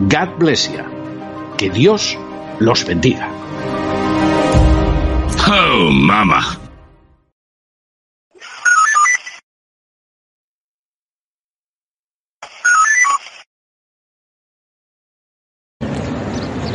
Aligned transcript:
God 0.00 0.38
bless 0.38 0.68
you. 0.68 0.82
Que 1.56 1.70
Dios 1.70 2.18
los 2.58 2.84
bendiga. 2.84 3.30
Oh, 5.46 5.90
mama. 5.92 6.58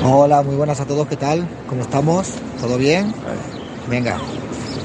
Hola, 0.01 0.41
muy 0.41 0.55
buenas 0.55 0.79
a 0.79 0.85
todos, 0.85 1.05
¿qué 1.07 1.17
tal? 1.17 1.45
¿Cómo 1.67 1.81
estamos? 1.81 2.35
¿Todo 2.61 2.77
bien? 2.77 3.13
Venga, 3.89 4.17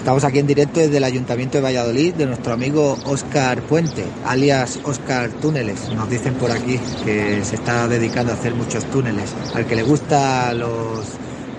estamos 0.04 0.24
aquí 0.24 0.38
en 0.38 0.46
directo 0.46 0.80
desde 0.80 0.98
el 0.98 1.04
Ayuntamiento 1.04 1.56
de 1.56 1.62
Valladolid 1.62 2.12
de 2.12 2.26
nuestro 2.26 2.52
amigo 2.52 2.98
Óscar 3.06 3.62
Puente, 3.62 4.04
alias 4.26 4.78
Óscar 4.84 5.30
Túneles. 5.30 5.88
Nos 5.94 6.10
dicen 6.10 6.34
por 6.34 6.50
aquí 6.50 6.78
que 7.06 7.42
se 7.42 7.54
está 7.54 7.88
dedicando 7.88 8.30
a 8.30 8.34
hacer 8.34 8.54
muchos 8.54 8.84
túneles. 8.90 9.32
Al 9.54 9.64
que 9.64 9.76
le 9.76 9.82
gusta 9.82 10.52
los 10.52 11.06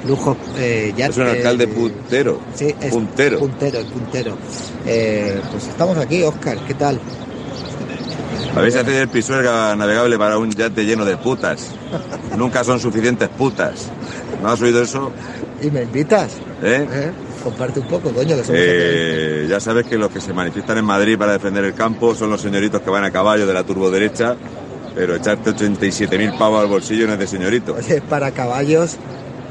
lujos 0.07 0.37
eh, 0.59 0.93
ya 0.95 1.07
Es 1.07 1.17
un 1.17 1.25
alcalde 1.25 1.67
puntero. 1.67 2.39
Sí, 2.53 2.67
es 2.79 2.91
Puntero. 2.91 3.39
Puntero, 3.39 3.83
puntero. 3.87 4.37
Eh, 4.85 5.41
pues 5.49 5.67
estamos 5.67 5.97
aquí, 5.97 6.21
Óscar, 6.21 6.59
¿qué 6.67 6.75
tal? 6.75 6.99
Habéis 8.55 8.75
hacer 8.75 8.93
el 8.93 9.07
pisuerga 9.07 9.75
navegable 9.75 10.19
para 10.19 10.37
un 10.37 10.51
yate 10.51 10.85
lleno 10.85 11.03
de 11.03 11.17
putas. 11.17 11.71
Nunca 12.37 12.63
son 12.63 12.79
suficientes 12.79 13.27
putas. 13.27 13.89
¿No 14.43 14.51
has 14.51 14.61
oído 14.61 14.83
eso? 14.83 15.11
¿Y 15.63 15.71
me 15.71 15.81
invitas? 15.81 16.33
¿Eh? 16.61 16.87
¿Eh? 16.91 17.11
Comparte 17.45 17.79
un 17.79 17.85
poco, 17.87 18.09
coño, 18.11 18.35
que 18.37 18.43
somos 18.43 18.59
Eh, 18.59 19.45
ya 19.47 19.59
sabes 19.59 19.85
que 19.85 19.99
los 19.99 20.09
que 20.09 20.19
se 20.19 20.33
manifiestan 20.33 20.79
en 20.79 20.85
Madrid 20.85 21.15
para 21.15 21.33
defender 21.33 21.63
el 21.63 21.75
campo 21.75 22.15
son 22.15 22.31
los 22.31 22.41
señoritos 22.41 22.81
que 22.81 22.89
van 22.89 23.03
a 23.03 23.11
caballo 23.11 23.45
de 23.45 23.53
la 23.53 23.63
turboderecha, 23.63 24.35
pero 24.95 25.15
echarte 25.15 25.51
87.000 25.51 26.35
pavos 26.39 26.59
al 26.61 26.67
bolsillo 26.67 27.05
no 27.05 27.13
es 27.13 27.19
de 27.19 27.27
señorito. 27.27 27.75
Oye, 27.75 28.01
para 28.01 28.31
caballos, 28.31 28.97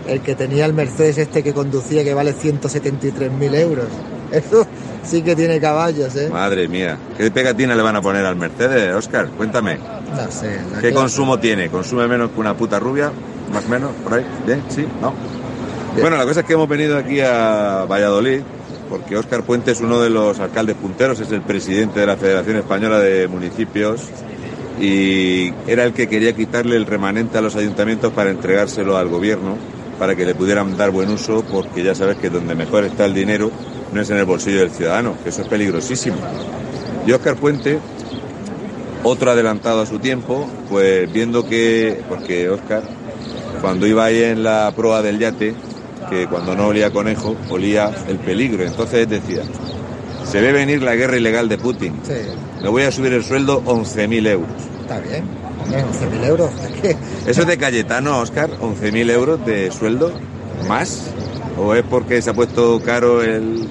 el 0.08 0.20
que 0.22 0.34
tenía 0.34 0.66
el 0.66 0.72
Mercedes 0.74 1.18
este 1.18 1.44
que 1.44 1.54
conducía 1.54 2.02
que 2.02 2.12
vale 2.14 2.32
173.000 2.34 3.54
euros. 3.54 3.86
Eso 4.32 4.66
sí 5.04 5.22
que 5.22 5.36
tiene 5.36 5.60
caballos, 5.60 6.16
¿eh? 6.16 6.28
Madre 6.30 6.66
mía, 6.66 6.98
¿qué 7.16 7.30
pegatina 7.30 7.76
le 7.76 7.82
van 7.82 7.94
a 7.94 8.02
poner 8.02 8.26
al 8.26 8.34
Mercedes, 8.34 8.92
Oscar? 8.92 9.28
Cuéntame. 9.36 9.76
No 9.76 10.32
sé. 10.32 10.58
¿Qué 10.80 10.88
que- 10.88 10.94
consumo 10.94 11.38
tiene? 11.38 11.68
¿Consume 11.68 12.08
menos 12.08 12.32
que 12.32 12.40
una 12.40 12.56
puta 12.56 12.80
rubia? 12.80 13.12
¿Más 13.52 13.64
o 13.64 13.68
menos? 13.68 13.92
¿Por 14.02 14.14
ahí? 14.14 14.26
¿Bien? 14.44 14.60
¿Sí? 14.68 14.84
¿No? 15.00 15.14
Bueno, 16.00 16.16
la 16.16 16.24
cosa 16.24 16.40
es 16.40 16.46
que 16.46 16.54
hemos 16.54 16.68
venido 16.68 16.98
aquí 16.98 17.20
a 17.20 17.86
Valladolid 17.88 18.40
porque 18.88 19.16
Óscar 19.16 19.42
Puente 19.44 19.70
es 19.70 19.80
uno 19.80 20.00
de 20.00 20.10
los 20.10 20.38
alcaldes 20.40 20.76
punteros, 20.76 21.18
es 21.20 21.30
el 21.32 21.40
presidente 21.40 22.00
de 22.00 22.06
la 22.06 22.16
Federación 22.16 22.56
Española 22.56 22.98
de 22.98 23.28
Municipios 23.28 24.02
y 24.80 25.52
era 25.66 25.84
el 25.84 25.92
que 25.92 26.08
quería 26.08 26.34
quitarle 26.34 26.76
el 26.76 26.84
remanente 26.84 27.38
a 27.38 27.40
los 27.40 27.56
ayuntamientos 27.56 28.12
para 28.12 28.30
entregárselo 28.30 28.96
al 28.96 29.08
gobierno 29.08 29.56
para 29.98 30.14
que 30.16 30.26
le 30.26 30.34
pudieran 30.34 30.76
dar 30.76 30.90
buen 30.90 31.10
uso 31.10 31.44
porque 31.50 31.82
ya 31.82 31.94
sabes 31.94 32.18
que 32.18 32.28
donde 32.28 32.54
mejor 32.54 32.84
está 32.84 33.04
el 33.04 33.14
dinero 33.14 33.50
no 33.92 34.00
es 34.00 34.10
en 34.10 34.18
el 34.18 34.24
bolsillo 34.24 34.60
del 34.60 34.70
ciudadano, 34.70 35.14
que 35.22 35.28
eso 35.30 35.42
es 35.42 35.48
peligrosísimo. 35.48 36.16
Y 37.06 37.12
Óscar 37.12 37.36
Puente 37.36 37.78
otro 39.04 39.30
adelantado 39.30 39.82
a 39.82 39.86
su 39.86 39.98
tiempo, 39.98 40.48
pues 40.68 41.12
viendo 41.12 41.46
que, 41.46 42.02
porque 42.08 42.48
Oscar, 42.48 42.82
cuando 43.60 43.86
iba 43.86 44.04
ahí 44.04 44.22
en 44.22 44.42
la 44.42 44.72
proa 44.74 45.02
del 45.02 45.18
yate, 45.18 45.54
que 46.10 46.26
cuando 46.26 46.54
no 46.54 46.68
olía 46.68 46.90
conejo, 46.90 47.36
olía 47.50 47.90
el 48.08 48.18
peligro. 48.18 48.64
Entonces 48.64 49.08
decía, 49.08 49.42
se 50.30 50.40
ve 50.40 50.52
venir 50.52 50.82
la 50.82 50.94
guerra 50.94 51.16
ilegal 51.16 51.48
de 51.48 51.58
Putin. 51.58 51.94
Sí, 52.04 52.14
Le 52.62 52.68
voy 52.68 52.82
a 52.82 52.90
subir 52.92 53.12
el 53.12 53.24
sueldo 53.24 53.62
11.000 53.64 54.28
euros. 54.28 54.48
está 54.80 54.98
bien. 55.00 55.24
Hombre, 55.62 55.82
11.000 55.84 56.26
euros. 56.26 56.50
¿Eso 57.26 57.40
es 57.42 57.46
de 57.46 57.56
Cayetano, 57.58 58.18
Oscar? 58.18 58.50
¿11.000 58.60 59.10
euros 59.10 59.46
de 59.46 59.70
sueldo? 59.70 60.12
¿Más? 60.68 61.10
¿O 61.56 61.74
es 61.74 61.84
porque 61.88 62.20
se 62.20 62.30
ha 62.30 62.34
puesto 62.34 62.80
caro 62.84 63.22
el, 63.22 63.68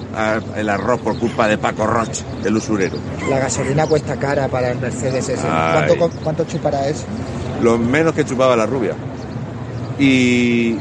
el 0.56 0.68
arroz 0.70 1.00
por 1.00 1.18
culpa 1.18 1.46
de 1.48 1.58
Paco 1.58 1.86
Roch, 1.86 2.18
el 2.44 2.56
usurero? 2.56 2.96
la 3.28 3.38
gasolina 3.40 3.86
cuesta 3.86 4.16
cara 4.16 4.48
para 4.48 4.70
el 4.70 4.78
Mercedes 4.78 5.28
ese. 5.28 5.46
¿Cuánto, 5.46 6.10
¿Cuánto 6.22 6.44
chupará 6.44 6.88
eso? 6.88 7.04
lo 7.62 7.76
menos 7.78 8.14
que 8.14 8.24
chupaba 8.24 8.56
la 8.56 8.64
rubia. 8.66 8.94
Y 9.98 10.76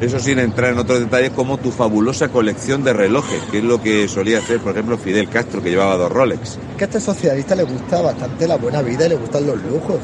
eso 0.00 0.18
sin 0.20 0.38
entrar 0.38 0.72
en 0.72 0.78
otros 0.78 1.00
detalles 1.00 1.30
como 1.30 1.58
tu 1.58 1.72
fabulosa 1.72 2.28
colección 2.28 2.84
de 2.84 2.92
relojes, 2.92 3.42
que 3.50 3.58
es 3.58 3.64
lo 3.64 3.82
que 3.82 4.06
solía 4.08 4.38
hacer, 4.38 4.60
por 4.60 4.72
ejemplo, 4.72 4.96
Fidel 4.96 5.28
Castro, 5.28 5.62
que 5.62 5.70
llevaba 5.70 5.96
dos 5.96 6.12
Rolex. 6.12 6.58
Que 6.76 6.84
a 6.84 6.86
este 6.86 7.00
socialista 7.00 7.54
le 7.54 7.64
gusta 7.64 8.00
bastante 8.00 8.46
la 8.46 8.56
buena 8.56 8.80
vida 8.82 9.06
y 9.06 9.08
le 9.08 9.16
gustan 9.16 9.46
los 9.46 9.60
lujos. 9.62 9.96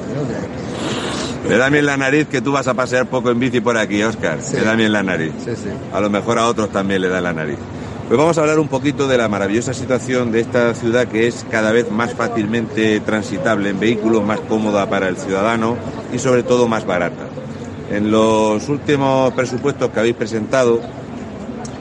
Me 1.48 1.56
da 1.56 1.68
bien 1.68 1.86
la 1.86 1.96
nariz 1.96 2.26
que 2.26 2.40
tú 2.40 2.52
vas 2.52 2.66
a 2.66 2.74
pasear 2.74 3.06
poco 3.06 3.30
en 3.30 3.38
bici 3.38 3.60
por 3.60 3.76
aquí, 3.76 4.02
Oscar. 4.02 4.38
Sí. 4.42 4.56
Me 4.56 4.62
da 4.62 4.74
bien 4.74 4.92
la 4.92 5.02
nariz. 5.02 5.32
Sí, 5.44 5.50
sí. 5.54 5.68
A 5.92 6.00
lo 6.00 6.10
mejor 6.10 6.38
a 6.38 6.48
otros 6.48 6.70
también 6.70 7.02
le 7.02 7.08
da 7.08 7.20
la 7.20 7.32
nariz. 7.32 7.58
Pues 8.08 8.18
vamos 8.18 8.36
a 8.36 8.42
hablar 8.42 8.58
un 8.58 8.68
poquito 8.68 9.08
de 9.08 9.16
la 9.16 9.28
maravillosa 9.28 9.72
situación 9.72 10.30
de 10.30 10.40
esta 10.40 10.74
ciudad 10.74 11.08
que 11.08 11.26
es 11.26 11.46
cada 11.50 11.72
vez 11.72 11.90
más 11.90 12.12
fácilmente 12.12 13.00
transitable 13.00 13.70
en 13.70 13.80
vehículos, 13.80 14.22
más 14.22 14.40
cómoda 14.40 14.88
para 14.90 15.08
el 15.08 15.16
ciudadano 15.16 15.76
y 16.12 16.18
sobre 16.18 16.42
todo 16.42 16.68
más 16.68 16.84
barata. 16.84 17.24
En 17.90 18.10
los 18.10 18.68
últimos 18.68 19.32
presupuestos 19.34 19.90
que 19.90 20.00
habéis 20.00 20.16
presentado 20.16 20.80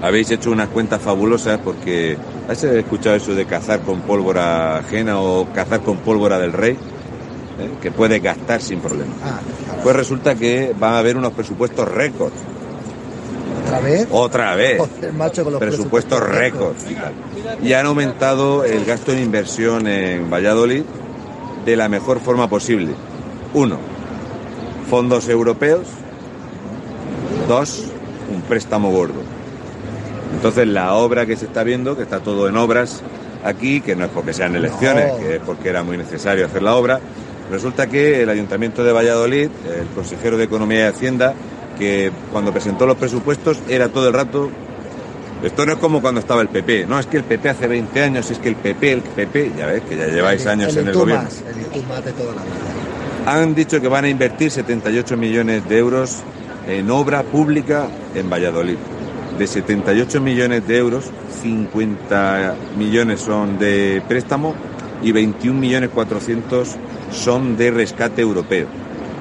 habéis 0.02 0.30
hecho 0.31 0.52
unas 0.52 0.68
cuentas 0.68 1.02
fabulosas 1.02 1.59
porque 1.63 2.18
¿has 2.50 2.62
escuchado 2.63 3.16
eso 3.16 3.33
de 3.36 3.45
cazar 3.45 3.80
con 3.81 4.01
pólvora 4.01 4.77
ajena 4.80 5.22
o 5.22 5.48
cazar 5.54 5.80
con 5.81 5.98
pólvora 5.98 6.39
del 6.39 6.51
rey? 6.51 6.74
¿Eh? 6.74 7.69
Que 7.81 7.92
puedes 7.92 8.22
gastar 8.22 8.62
sin 8.62 8.80
problema. 8.80 9.13
Ah, 9.24 9.39
claro. 9.66 9.83
Pues 9.83 9.95
resulta 9.95 10.36
que 10.36 10.75
van 10.77 10.95
a 10.95 11.00
haber 11.00 11.16
unos 11.16 11.31
presupuestos 11.31 11.88
récord. 11.88 12.33
¿Otra 13.63 13.80
vez? 13.80 14.07
Otra 14.12 14.56
vez. 14.56 14.80
Joder, 14.80 15.13
macho, 15.13 15.44
con 15.44 15.54
los 15.54 15.60
presupuestos 15.60 16.19
récord. 16.19 16.75
Y 17.63 17.72
han 17.74 17.86
aumentado 17.86 18.66
el 18.66 18.83
gasto 18.83 19.13
en 19.13 19.19
inversión 19.19 19.88
en 19.88 20.30
Valladolid 20.30 20.83
de 21.66 21.75
la 21.77 21.88
mejor 21.88 22.19
forma 22.19 22.50
posible. 22.50 22.92
Uno, 23.54 23.77
fondos 24.89 25.30
europeos. 25.30 25.88
Dos, 27.48 27.86
un 28.34 28.42
préstamo 28.42 28.92
gordo. 28.92 29.22
Entonces 30.36 30.68
la 30.68 30.94
obra 30.94 31.25
que 31.25 31.36
se 31.36 31.45
está 31.45 31.63
viendo, 31.63 31.95
que 31.95 32.04
está 32.04 32.19
todo 32.19 32.48
en 32.48 32.57
obras 32.57 33.01
aquí, 33.44 33.81
que 33.81 33.95
no 33.95 34.06
es 34.06 34.12
porque 34.12 34.34
sean 34.34 34.56
elecciones, 34.56 35.13
No. 35.13 35.18
que 35.19 35.36
es 35.36 35.42
porque 35.42 35.69
era 35.69 35.84
muy 35.84 35.98
necesario 35.98 36.45
hacer 36.45 36.63
la 36.63 36.75
obra, 36.75 37.00
resulta 37.51 37.88
que 37.88 38.24
el 38.24 38.30
Ayuntamiento 38.30 38.84
de 38.84 38.92
Valladolid, 38.92 39.50
el 39.80 39.88
consejero 39.95 40.38
de 40.38 40.45
Economía 40.45 40.86
y 40.86 40.90
Hacienda, 40.90 41.34
que 41.78 42.12
cuando 42.31 42.51
presentó 42.51 42.86
los 42.86 42.98
presupuestos 42.98 43.60
era 43.68 43.89
todo 43.89 44.07
el 44.07 44.13
rato 44.13 44.50
Esto 45.44 45.66
no 45.66 45.74
es 45.74 45.78
como 45.78 46.01
cuando 46.01 46.22
estaba 46.22 46.42
el 46.42 46.48
PP. 46.48 46.86
No, 46.86 46.98
es 46.98 47.06
que 47.06 47.18
el 47.18 47.25
PP 47.25 47.50
hace 47.50 47.68
20 47.68 48.01
años, 48.01 48.31
es 48.31 48.39
que 48.39 48.48
el 48.48 48.56
PP, 48.56 48.92
el 48.94 49.01
PP, 49.01 49.51
ya 49.57 49.68
ves, 49.68 49.81
que 49.81 49.98
ya 49.98 50.07
lleváis 50.07 50.46
años 50.48 50.74
en 50.78 50.88
el 50.88 50.94
gobierno. 50.94 51.28
El 51.28 52.04
de 52.06 52.12
toda 52.13 52.36
la 52.36 52.42
vida. 52.44 53.25
Han 53.25 53.54
dicho 53.54 53.81
que 53.81 53.89
van 53.89 54.06
a 54.06 54.10
invertir 54.10 54.50
78 54.51 55.18
millones 55.18 55.68
de 55.68 55.78
euros 55.78 56.19
en 56.68 56.89
obra 56.89 57.24
pública 57.24 57.88
en 58.15 58.30
Valladolid. 58.30 58.77
De 59.38 59.48
78 59.48 60.21
millones 60.21 60.68
de 60.68 60.77
euros, 60.77 61.10
50 61.42 62.56
millones 62.77 63.21
son 63.21 63.57
de 63.57 64.01
préstamo 64.07 64.54
y 65.01 65.12
21 65.12 65.60
millones 65.60 65.89
400 65.94 66.75
son 67.12 67.57
de 67.57 67.71
rescate 67.71 68.21
europeo. 68.21 68.68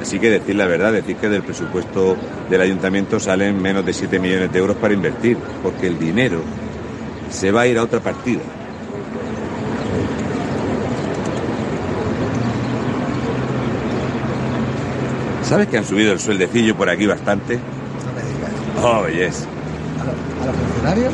Así 0.00 0.18
que 0.18 0.30
decir 0.30 0.56
la 0.56 0.66
verdad, 0.66 0.92
decir 0.92 1.16
que 1.16 1.28
del 1.28 1.42
presupuesto 1.42 2.16
del 2.50 2.60
ayuntamiento 2.60 3.20
salen 3.20 3.60
menos 3.62 3.86
de 3.86 3.92
7 3.92 4.18
millones 4.18 4.52
de 4.52 4.58
euros 4.58 4.76
para 4.76 4.94
invertir, 4.94 5.36
porque 5.62 5.86
el 5.86 5.98
dinero 5.98 6.40
se 7.30 7.50
va 7.50 7.62
a 7.62 7.66
ir 7.66 7.78
a 7.78 7.82
otra 7.82 8.00
partida. 8.00 8.40
¿Sabes 15.52 15.68
que 15.68 15.76
han 15.76 15.84
subido 15.84 16.14
el 16.14 16.18
sueldecillo 16.18 16.74
por 16.74 16.88
aquí 16.88 17.06
bastante? 17.06 17.56
No 17.56 18.12
me 18.14 18.22
digas. 18.32 18.50
Oh, 18.82 19.06
yes. 19.06 19.46
¿A 20.00 20.04
los 20.46 20.56
funcionarios? 20.56 21.12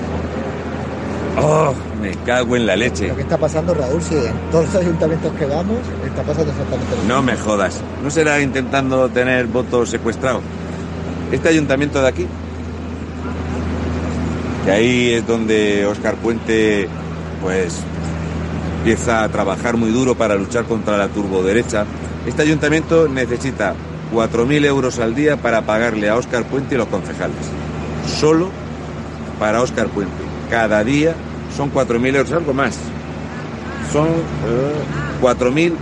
Oh, 1.42 1.74
me 2.00 2.12
cago 2.24 2.54
en 2.54 2.64
la 2.64 2.76
leche. 2.76 3.08
Lo 3.08 3.16
que 3.16 3.22
está 3.22 3.36
pasando, 3.36 3.74
Raúl, 3.74 4.00
si 4.00 4.14
en 4.14 4.32
todos 4.52 4.66
los 4.66 4.76
ayuntamientos 4.76 5.32
que 5.32 5.44
vamos 5.44 5.78
está 6.06 6.22
pasando 6.22 6.52
exactamente 6.52 6.88
lo 6.88 6.96
mismo. 6.98 7.14
No 7.14 7.22
me 7.22 7.36
jodas. 7.36 7.80
¿No 8.00 8.10
será 8.12 8.40
intentando 8.40 9.08
tener 9.08 9.48
votos 9.48 9.90
secuestrados? 9.90 10.42
Este 11.32 11.48
ayuntamiento 11.48 12.00
de 12.00 12.06
aquí, 12.06 12.26
que 14.64 14.70
ahí 14.70 15.14
es 15.14 15.26
donde 15.26 15.84
Oscar 15.84 16.14
Puente, 16.14 16.88
pues, 17.42 17.80
empieza 18.78 19.24
a 19.24 19.28
trabajar 19.30 19.76
muy 19.76 19.90
duro 19.90 20.14
para 20.14 20.36
luchar 20.36 20.62
contra 20.66 20.96
la 20.96 21.08
turboderecha. 21.08 21.86
Este 22.24 22.42
ayuntamiento 22.42 23.08
necesita 23.08 23.74
4.000 24.12 24.64
euros 24.64 24.98
al 24.98 25.14
día 25.14 25.36
para 25.36 25.62
pagarle 25.62 26.08
a 26.08 26.16
Oscar 26.16 26.44
Puente 26.44 26.74
y 26.74 26.78
los 26.78 26.88
concejales. 26.88 27.36
Solo 28.18 28.50
para 29.38 29.62
Oscar 29.62 29.88
Puente. 29.88 30.14
Cada 30.50 30.82
día 30.82 31.14
son 31.56 31.72
4.000 31.72 32.16
euros, 32.16 32.32
algo 32.32 32.54
más. 32.54 32.76
Son 33.92 34.08
eh, 34.08 35.20
4.000. 35.20 35.72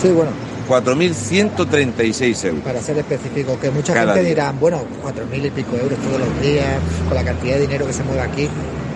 Sí, 0.00 0.08
bueno. 0.08 0.30
4.136 0.68 2.44
euros. 2.44 2.62
Para 2.62 2.82
ser 2.82 2.98
específico, 2.98 3.58
que 3.58 3.70
mucha 3.70 3.94
gente 3.94 4.22
dirá, 4.22 4.52
bueno, 4.52 4.82
4.000 5.02 5.46
y 5.46 5.50
pico 5.50 5.76
euros 5.76 5.98
todos 5.98 6.20
los 6.20 6.42
días, 6.42 6.78
con 7.06 7.14
la 7.14 7.24
cantidad 7.24 7.54
de 7.54 7.62
dinero 7.62 7.86
que 7.86 7.92
se 7.94 8.04
mueve 8.04 8.20
aquí. 8.20 8.48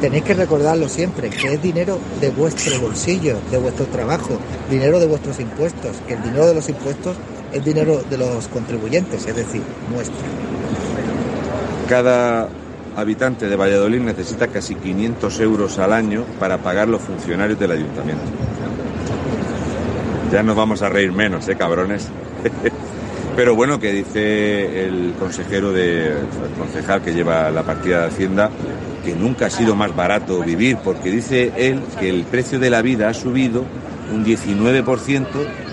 Tenéis 0.03 0.25
que 0.25 0.35
recordarlo 0.35 0.89
siempre, 0.89 1.31
que 1.31 1.55
es 1.55 1.63
dinero 1.63 1.97
de 2.21 2.31
vuestro 2.31 2.77
bolsillo, 2.81 3.39
de 3.53 3.59
vuestro 3.59 3.87
trabajo, 3.87 4.37
dinero 4.69 4.99
de 4.99 5.07
vuestros 5.07 5.39
impuestos, 5.39 5.97
que 6.09 6.15
el 6.15 6.23
dinero 6.25 6.45
de 6.45 6.55
los 6.55 6.69
impuestos 6.69 7.17
es 7.53 7.65
dinero 7.65 8.03
de 8.11 8.19
los 8.19 8.49
contribuyentes, 8.49 9.25
es 9.25 9.37
decir, 9.37 9.63
nuestro. 9.95 10.17
Cada 11.89 12.49
habitante 12.97 13.49
de 13.49 13.55
Valladolid 13.55 14.01
necesita 14.01 14.49
casi 14.49 14.75
500 14.75 15.39
euros 15.39 15.79
al 15.79 15.93
año 15.93 16.25
para 16.41 16.59
pagar 16.59 16.89
los 16.89 17.01
funcionarios 17.01 17.61
del 17.61 17.71
ayuntamiento. 17.71 18.25
Ya 20.33 20.43
nos 20.43 20.57
vamos 20.57 20.83
a 20.83 20.89
reír 20.89 21.13
menos, 21.13 21.47
¿eh, 21.47 21.55
cabrones? 21.55 22.09
Pero 23.37 23.55
bueno, 23.55 23.79
que 23.79 23.93
dice 23.93 24.85
el 24.85 25.15
consejero 25.17 25.73
de, 25.73 26.09
el 26.09 26.27
concejal 26.59 27.03
que 27.03 27.15
lleva 27.15 27.53
la 27.53 27.63
partida 27.63 28.01
de 28.01 28.07
Hacienda, 28.09 28.51
que 29.05 29.15
nunca 29.15 29.47
ha 29.47 29.51
sido 29.51 29.75
más 29.75 29.95
barato 29.95 30.43
vivir, 30.43 30.79
porque 30.83 31.11
dice 31.11 31.53
él 31.57 31.81
que 31.99 32.09
el 32.09 32.25
precio 32.25 32.59
de 32.59 32.71
la 32.71 32.83
vida 32.83 33.09
ha 33.09 33.15
subido 33.15 33.65
un 34.13 34.25
19%, 34.25 35.27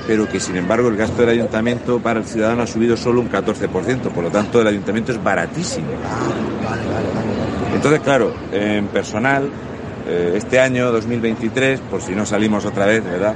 pero 0.08 0.28
que 0.28 0.40
sin 0.40 0.56
embargo 0.56 0.88
el 0.88 0.98
gasto 0.98 1.22
del 1.22 1.30
ayuntamiento 1.30 2.00
para 2.00 2.20
el 2.20 2.26
ciudadano 2.26 2.64
ha 2.64 2.68
subido 2.68 2.98
solo 2.98 3.22
un 3.22 3.30
14%, 3.30 4.10
por 4.10 4.24
lo 4.24 4.32
tanto 4.32 4.62
el 4.62 4.68
ayuntamiento 4.68 5.12
es 5.12 5.24
baratísimo. 5.24 5.88
Entonces, 7.74 8.02
claro, 8.02 8.34
en 8.52 8.88
personal, 8.88 9.50
eh, 10.08 10.34
este 10.36 10.60
año 10.60 10.92
2023, 10.92 11.80
por 11.82 12.02
si 12.02 12.16
no 12.16 12.26
salimos 12.26 12.66
otra 12.66 12.88
vez, 12.88 13.04
¿verdad? 13.04 13.36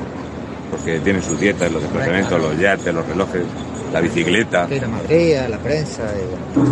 porque 0.70 0.98
tienen 1.00 1.22
sus 1.22 1.38
dietas, 1.38 1.70
los 1.70 1.82
desplazamientos, 1.82 2.40
los 2.40 2.58
yates, 2.58 2.94
los 2.94 3.06
relojes, 3.06 3.42
la 3.92 4.00
bicicleta. 4.00 4.66
la 4.68 4.88
Madrid, 4.88 5.36
la 5.48 5.58
prensa. 5.58 6.02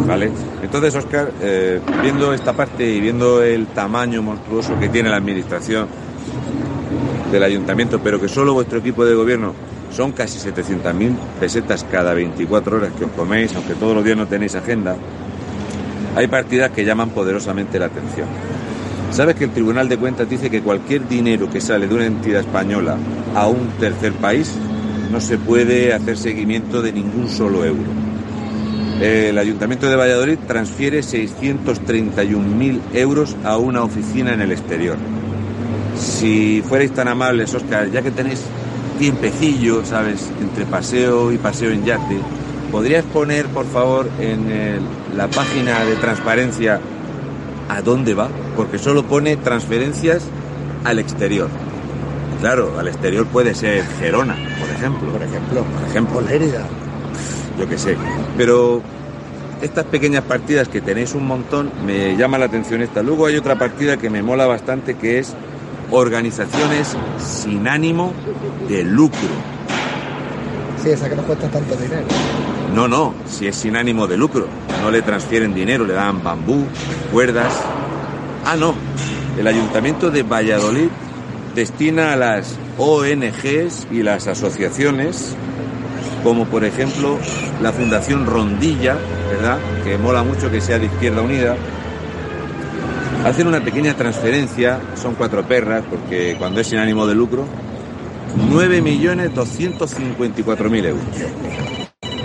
Vale. 0.06 0.30
Entonces, 0.62 0.94
Oscar, 0.96 1.30
eh, 1.42 1.80
viendo 2.02 2.32
esta 2.32 2.52
parte 2.54 2.84
y 2.84 3.00
viendo 3.00 3.42
el 3.42 3.66
tamaño 3.68 4.22
monstruoso 4.22 4.78
que 4.80 4.88
tiene 4.88 5.10
la 5.10 5.16
administración 5.16 5.86
del 7.30 7.42
ayuntamiento, 7.42 8.00
pero 8.02 8.20
que 8.20 8.28
solo 8.28 8.54
vuestro 8.54 8.78
equipo 8.78 9.04
de 9.04 9.14
gobierno 9.14 9.54
son 9.90 10.12
casi 10.12 10.38
700.000 10.38 11.14
pesetas 11.38 11.84
cada 11.84 12.14
24 12.14 12.76
horas 12.76 12.92
que 12.98 13.04
os 13.04 13.10
coméis, 13.12 13.54
aunque 13.54 13.74
todos 13.74 13.94
los 13.94 14.04
días 14.04 14.16
no 14.16 14.26
tenéis 14.26 14.54
agenda, 14.54 14.96
hay 16.14 16.26
partidas 16.28 16.70
que 16.70 16.84
llaman 16.84 17.10
poderosamente 17.10 17.78
la 17.78 17.86
atención. 17.86 18.28
¿Sabes 19.10 19.36
que 19.36 19.44
el 19.44 19.50
Tribunal 19.50 19.88
de 19.88 19.96
Cuentas 19.96 20.28
dice 20.28 20.50
que 20.50 20.60
cualquier 20.60 21.08
dinero 21.08 21.48
que 21.48 21.60
sale 21.60 21.86
de 21.86 21.94
una 21.94 22.06
entidad 22.06 22.40
española 22.40 22.96
a 23.34 23.46
un 23.46 23.68
tercer 23.78 24.12
país 24.14 24.52
no 25.12 25.20
se 25.20 25.38
puede 25.38 25.92
hacer 25.92 26.16
seguimiento 26.16 26.82
de 26.82 26.92
ningún 26.92 27.28
solo 27.28 27.64
euro? 27.64 28.04
El 29.00 29.38
Ayuntamiento 29.38 29.88
de 29.88 29.96
Valladolid 29.96 30.38
transfiere 30.46 31.00
631.000 31.00 32.80
euros 32.94 33.36
a 33.44 33.56
una 33.56 33.82
oficina 33.82 34.32
en 34.32 34.40
el 34.40 34.52
exterior. 34.52 34.96
Si 35.96 36.62
fuerais 36.66 36.92
tan 36.92 37.08
amables, 37.08 37.54
Oscar, 37.54 37.90
ya 37.90 38.02
que 38.02 38.10
tenéis 38.10 38.42
tiempecillo, 38.98 39.84
¿sabes? 39.84 40.30
Entre 40.40 40.64
paseo 40.64 41.32
y 41.32 41.38
paseo 41.38 41.70
en 41.70 41.84
yate. 41.84 42.18
¿Podrías 42.74 43.04
poner, 43.04 43.46
por 43.46 43.66
favor, 43.66 44.08
en 44.18 44.80
la 45.16 45.28
página 45.28 45.84
de 45.84 45.94
transparencia 45.94 46.80
a 47.68 47.80
dónde 47.82 48.14
va? 48.14 48.28
Porque 48.56 48.80
solo 48.80 49.04
pone 49.04 49.36
transferencias 49.36 50.24
al 50.82 50.98
exterior. 50.98 51.48
Claro, 52.40 52.76
al 52.76 52.88
exterior 52.88 53.28
puede 53.28 53.54
ser 53.54 53.84
Gerona, 54.00 54.34
por 54.58 54.68
ejemplo. 54.70 55.08
Por 55.12 55.22
ejemplo. 55.22 55.62
Por 55.62 55.88
ejemplo. 55.88 56.20
Lérida. 56.22 56.66
Yo 57.60 57.68
qué 57.68 57.78
sé. 57.78 57.96
Pero 58.36 58.82
estas 59.62 59.84
pequeñas 59.84 60.24
partidas 60.24 60.66
que 60.66 60.80
tenéis 60.80 61.14
un 61.14 61.28
montón, 61.28 61.70
me 61.86 62.16
llama 62.16 62.38
la 62.38 62.46
atención 62.46 62.82
esta. 62.82 63.04
Luego 63.04 63.26
hay 63.26 63.36
otra 63.36 63.56
partida 63.56 63.98
que 63.98 64.10
me 64.10 64.20
mola 64.20 64.46
bastante 64.46 64.94
que 64.94 65.20
es 65.20 65.32
organizaciones 65.92 66.96
sin 67.18 67.68
ánimo 67.68 68.12
de 68.68 68.82
lucro. 68.82 69.20
Sí, 70.82 70.90
esa 70.90 71.08
que 71.08 71.14
no 71.14 71.22
cuesta 71.22 71.48
tanto 71.48 71.76
dinero. 71.76 72.02
No, 72.74 72.88
no, 72.88 73.14
si 73.26 73.46
es 73.46 73.56
sin 73.56 73.76
ánimo 73.76 74.06
de 74.06 74.16
lucro. 74.16 74.48
No 74.82 74.90
le 74.90 75.02
transfieren 75.02 75.54
dinero, 75.54 75.84
le 75.84 75.94
dan 75.94 76.22
bambú, 76.22 76.64
cuerdas. 77.12 77.52
Ah, 78.44 78.56
no. 78.56 78.74
El 79.38 79.46
ayuntamiento 79.46 80.10
de 80.10 80.22
Valladolid 80.22 80.88
destina 81.54 82.12
a 82.12 82.16
las 82.16 82.58
ONGs 82.78 83.86
y 83.90 84.02
las 84.02 84.26
asociaciones, 84.26 85.34
como 86.22 86.46
por 86.46 86.64
ejemplo 86.64 87.18
la 87.62 87.72
Fundación 87.72 88.26
Rondilla, 88.26 88.96
¿verdad? 89.30 89.58
Que 89.84 89.96
mola 89.96 90.22
mucho 90.22 90.50
que 90.50 90.60
sea 90.60 90.78
de 90.78 90.86
Izquierda 90.86 91.22
Unida, 91.22 91.56
Hacen 93.24 93.46
una 93.46 93.64
pequeña 93.64 93.94
transferencia, 93.94 94.80
son 95.00 95.14
cuatro 95.14 95.48
perras, 95.48 95.82
porque 95.88 96.36
cuando 96.38 96.60
es 96.60 96.66
sin 96.66 96.78
ánimo 96.78 97.06
de 97.06 97.14
lucro, 97.14 97.46
9.254.000 98.50 100.84
euros. 100.84 101.02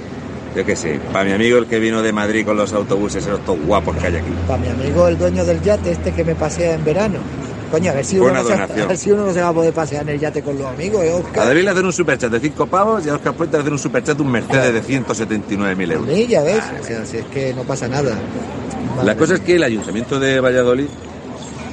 Yo 0.57 0.65
qué 0.67 0.75
sé, 0.75 0.99
para 1.13 1.25
mi 1.25 1.33
amigo 1.33 1.59
el 1.59 1.67
que 1.67 1.79
vino 1.79 2.03
de 2.03 2.13
Madrid 2.13 2.45
con 2.45 2.57
los 2.57 2.73
autobuses, 2.73 3.25
esos 3.25 3.45
todos 3.45 3.61
guapos 3.65 3.97
que 3.97 4.07
hay 4.09 4.17
aquí. 4.17 4.33
Para 4.49 4.59
mi 4.61 4.69
amigo, 4.69 5.07
el 5.07 5.17
dueño 5.17 5.45
del 5.45 5.63
yate, 5.63 5.93
este 5.93 6.13
que 6.13 6.25
me 6.25 6.35
pasea 6.35 6.75
en 6.75 6.85
verano. 6.85 7.19
Coño, 7.71 7.93
a 7.93 7.95
ver 7.95 8.05
si, 8.05 8.19
uno 8.19 8.33
no, 8.33 8.43
se, 8.43 8.55
a 8.55 8.67
ver 8.67 8.97
si 8.99 9.13
uno 9.13 9.27
no 9.27 9.33
se 9.33 9.41
va 9.41 9.49
a 9.51 9.53
poder 9.53 9.73
pasear 9.73 10.03
en 10.03 10.09
el 10.09 10.19
yate 10.19 10.43
con 10.43 10.59
los 10.59 10.67
amigos, 10.67 11.05
¿eh, 11.05 11.13
A 11.13 11.17
Oscar? 11.17 11.47
David 11.47 11.63
le 11.63 11.71
hacen 11.71 11.87
un 11.87 11.93
superchat 11.93 12.33
de 12.33 12.41
5 12.41 12.67
pavos 12.67 13.07
y 13.07 13.11
a 13.11 13.15
Óscar 13.15 13.33
Puente 13.35 13.57
le 13.59 13.61
hacen 13.61 13.73
un 13.75 13.79
superchat 13.79 14.17
de 14.17 14.23
un 14.25 14.33
Mercedes 14.33 14.75
de 14.75 14.83
179.000 14.83 15.91
A 15.91 15.95
euros. 15.95 16.07
mí, 16.09 16.27
ya 16.27 16.43
ves, 16.43 16.65
o 16.81 16.85
sea, 16.85 17.07
si 17.07 17.19
es 17.19 17.25
que 17.27 17.55
no 17.55 17.63
pasa 17.63 17.87
nada. 17.87 18.11
La 18.97 19.05
Madre 19.05 19.17
cosa 19.17 19.35
es 19.35 19.41
que 19.41 19.55
el 19.55 19.63
Ayuntamiento 19.63 20.19
de 20.19 20.41
Valladolid, 20.41 20.89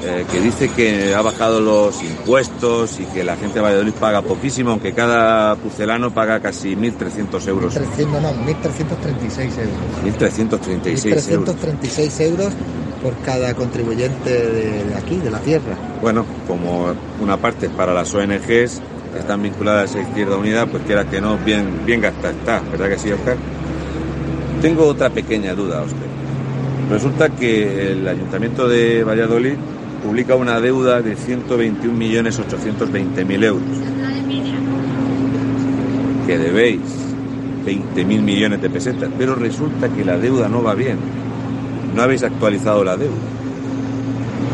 eh, 0.03 0.25
que 0.31 0.39
dice 0.39 0.69
que 0.69 1.15
ha 1.15 1.21
bajado 1.21 1.59
los 1.59 2.03
impuestos 2.03 2.99
y 2.99 3.05
que 3.05 3.23
la 3.23 3.35
gente 3.35 3.55
de 3.55 3.61
Valladolid 3.61 3.93
paga 3.93 4.21
poquísimo, 4.21 4.71
aunque 4.71 4.93
cada 4.93 5.55
pucelano 5.55 6.13
paga 6.13 6.39
casi 6.39 6.75
1.300 6.75 7.47
euros. 7.47 7.73
300, 7.73 8.21
no, 8.21 8.31
1.336 8.45 9.57
euros. 9.57 10.33
1.336 10.37 11.31
euros. 11.31 11.55
1.336 11.55 12.21
euros 12.21 12.53
por 13.01 13.15
cada 13.17 13.53
contribuyente 13.53 14.29
de, 14.29 14.95
aquí, 14.95 15.17
de 15.17 15.31
la 15.31 15.39
tierra. 15.39 15.75
Bueno, 16.01 16.25
como 16.47 16.93
una 17.19 17.37
parte 17.37 17.65
es 17.65 17.71
para 17.71 17.93
las 17.93 18.13
ONGs 18.13 18.81
que 19.13 19.19
están 19.19 19.41
vinculadas 19.41 19.95
a 19.95 20.01
Izquierda 20.01 20.37
Unida, 20.37 20.65
pues 20.67 20.83
quiera 20.83 21.05
que 21.05 21.21
no, 21.21 21.37
bien, 21.37 21.85
bien 21.85 22.01
gastada 22.01 22.31
está, 22.31 22.61
¿verdad 22.71 22.89
que 22.89 22.99
sí, 22.99 23.11
Oscar? 23.11 23.37
Tengo 24.61 24.85
otra 24.87 25.09
pequeña 25.09 25.55
duda, 25.55 25.81
Oscar. 25.81 26.07
Resulta 26.89 27.29
que 27.29 27.91
el 27.91 28.07
Ayuntamiento 28.07 28.67
de 28.67 29.03
Valladolid 29.03 29.55
publica 29.97 30.35
una 30.35 30.59
deuda 30.59 31.01
de 31.01 31.17
121.820.000 31.17 33.43
euros. 33.43 33.63
Que 36.25 36.37
debéis 36.37 36.81
20.000 37.65 38.21
millones 38.21 38.61
de 38.61 38.69
pesetas, 38.69 39.09
pero 39.17 39.35
resulta 39.35 39.89
que 39.89 40.05
la 40.05 40.17
deuda 40.17 40.47
no 40.47 40.63
va 40.63 40.73
bien. 40.73 40.97
No 41.95 42.03
habéis 42.03 42.23
actualizado 42.23 42.83
la 42.83 42.97
deuda. 42.97 43.15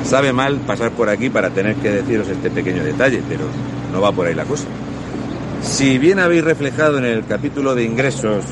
Sabe 0.05 0.33
mal 0.33 0.57
pasar 0.67 0.91
por 0.91 1.09
aquí 1.09 1.29
para 1.29 1.49
tener 1.49 1.75
que 1.75 1.89
deciros 1.89 2.27
este 2.27 2.49
pequeño 2.49 2.83
detalle, 2.83 3.21
pero 3.27 3.45
no 3.91 4.01
va 4.01 4.11
por 4.11 4.27
ahí 4.27 4.35
la 4.35 4.45
cosa. 4.45 4.65
Si 5.61 5.97
bien 5.97 6.19
habéis 6.19 6.43
reflejado 6.43 6.97
en 6.97 7.05
el 7.05 7.25
capítulo 7.25 7.73
de 7.73 7.85
ingresos 7.85 8.43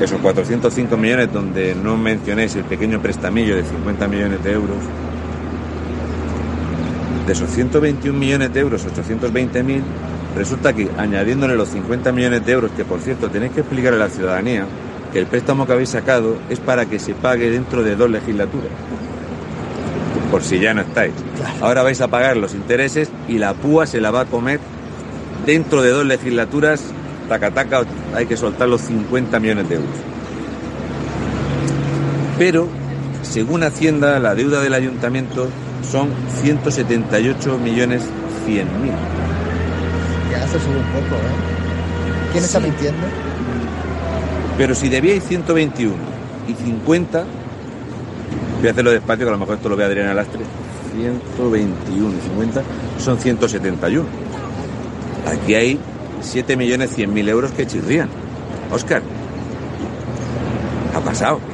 esos 0.00 0.20
405 0.20 0.96
millones 0.96 1.32
donde 1.32 1.74
no 1.74 1.96
mencionéis 1.96 2.54
el 2.56 2.64
pequeño 2.64 3.02
prestamillo 3.02 3.56
de 3.56 3.64
50 3.64 4.08
millones 4.08 4.42
de 4.42 4.52
euros, 4.52 4.78
de 7.30 7.34
esos 7.34 7.48
121 7.50 8.18
millones 8.18 8.52
de 8.52 8.58
euros, 8.58 8.84
820.000, 8.84 9.82
resulta 10.34 10.72
que 10.72 10.90
añadiéndole 10.98 11.54
los 11.54 11.68
50 11.68 12.10
millones 12.10 12.44
de 12.44 12.50
euros, 12.50 12.72
que 12.76 12.84
por 12.84 12.98
cierto 12.98 13.30
tenéis 13.30 13.52
que 13.52 13.60
explicar 13.60 13.94
a 13.94 13.98
la 13.98 14.08
ciudadanía 14.08 14.66
que 15.12 15.20
el 15.20 15.26
préstamo 15.26 15.64
que 15.64 15.72
habéis 15.72 15.90
sacado 15.90 16.38
es 16.48 16.58
para 16.58 16.86
que 16.86 16.98
se 16.98 17.14
pague 17.14 17.48
dentro 17.48 17.84
de 17.84 17.94
dos 17.94 18.10
legislaturas 18.10 18.72
por 20.32 20.42
si 20.42 20.58
ya 20.58 20.74
no 20.74 20.80
estáis. 20.80 21.12
Ahora 21.60 21.84
vais 21.84 22.00
a 22.00 22.08
pagar 22.08 22.36
los 22.36 22.52
intereses 22.52 23.08
y 23.28 23.38
la 23.38 23.54
púa 23.54 23.86
se 23.86 24.00
la 24.00 24.10
va 24.10 24.22
a 24.22 24.24
comer 24.26 24.58
dentro 25.46 25.82
de 25.82 25.90
dos 25.90 26.04
legislaturas. 26.06 26.82
Taca, 27.28 27.52
taca, 27.52 27.84
hay 28.12 28.26
que 28.26 28.36
soltar 28.36 28.68
los 28.68 28.80
50 28.80 29.38
millones 29.38 29.68
de 29.68 29.76
euros. 29.76 29.90
Pero, 32.38 32.66
según 33.22 33.62
Hacienda, 33.62 34.18
la 34.18 34.34
deuda 34.34 34.60
del 34.62 34.74
ayuntamiento 34.74 35.48
son 35.90 36.08
178 36.42 37.58
millones 37.58 38.02
100 38.46 38.82
mil. 38.82 38.92
Ya 40.30 40.46
se 40.46 40.60
sube 40.60 40.76
un 40.76 40.84
poco, 40.84 41.16
¿eh? 41.16 42.30
¿Quién 42.32 42.44
está 42.44 42.60
mintiendo? 42.60 43.06
Pero 44.56 44.74
si 44.74 44.88
debíais 44.88 45.24
121 45.24 45.94
y 46.48 46.54
50, 46.54 47.24
voy 48.58 48.68
a 48.68 48.70
hacerlo 48.70 48.90
despacio, 48.90 49.24
que 49.24 49.28
a 49.28 49.32
lo 49.32 49.38
mejor 49.38 49.56
esto 49.56 49.68
lo 49.68 49.76
ve 49.76 49.84
Adrián 49.84 50.08
Alastre, 50.08 50.42
121 50.94 52.16
y 52.16 52.20
50 52.20 52.62
son 52.98 53.18
171. 53.18 54.06
Aquí 55.26 55.54
hay 55.54 55.78
7 56.20 56.56
millones 56.56 56.94
100 56.94 57.12
mil 57.12 57.28
euros 57.28 57.50
que 57.52 57.66
chirrían. 57.66 58.08
Óscar, 58.72 59.02
ha 60.94 61.00
pasado. 61.00 61.49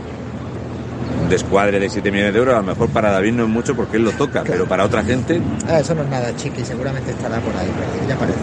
Descuadre 1.28 1.80
de 1.80 1.88
7 1.90 2.10
millones 2.12 2.32
de 2.34 2.38
euros, 2.38 2.54
a 2.54 2.58
lo 2.58 2.62
mejor 2.64 2.88
para 2.90 3.10
David 3.10 3.32
no 3.32 3.42
es 3.44 3.48
mucho 3.48 3.74
porque 3.74 3.96
él 3.96 4.04
lo 4.04 4.12
toca, 4.12 4.44
pero 4.46 4.66
para 4.66 4.84
otra 4.84 5.02
gente 5.02 5.40
Ah, 5.68 5.80
eso 5.80 5.94
no 5.94 6.02
es 6.02 6.08
nada, 6.08 6.34
chiqui, 6.36 6.64
seguramente 6.64 7.10
estará 7.10 7.40
por 7.40 7.54
ahí, 7.56 7.68
ya 8.08 8.16
parece. 8.16 8.38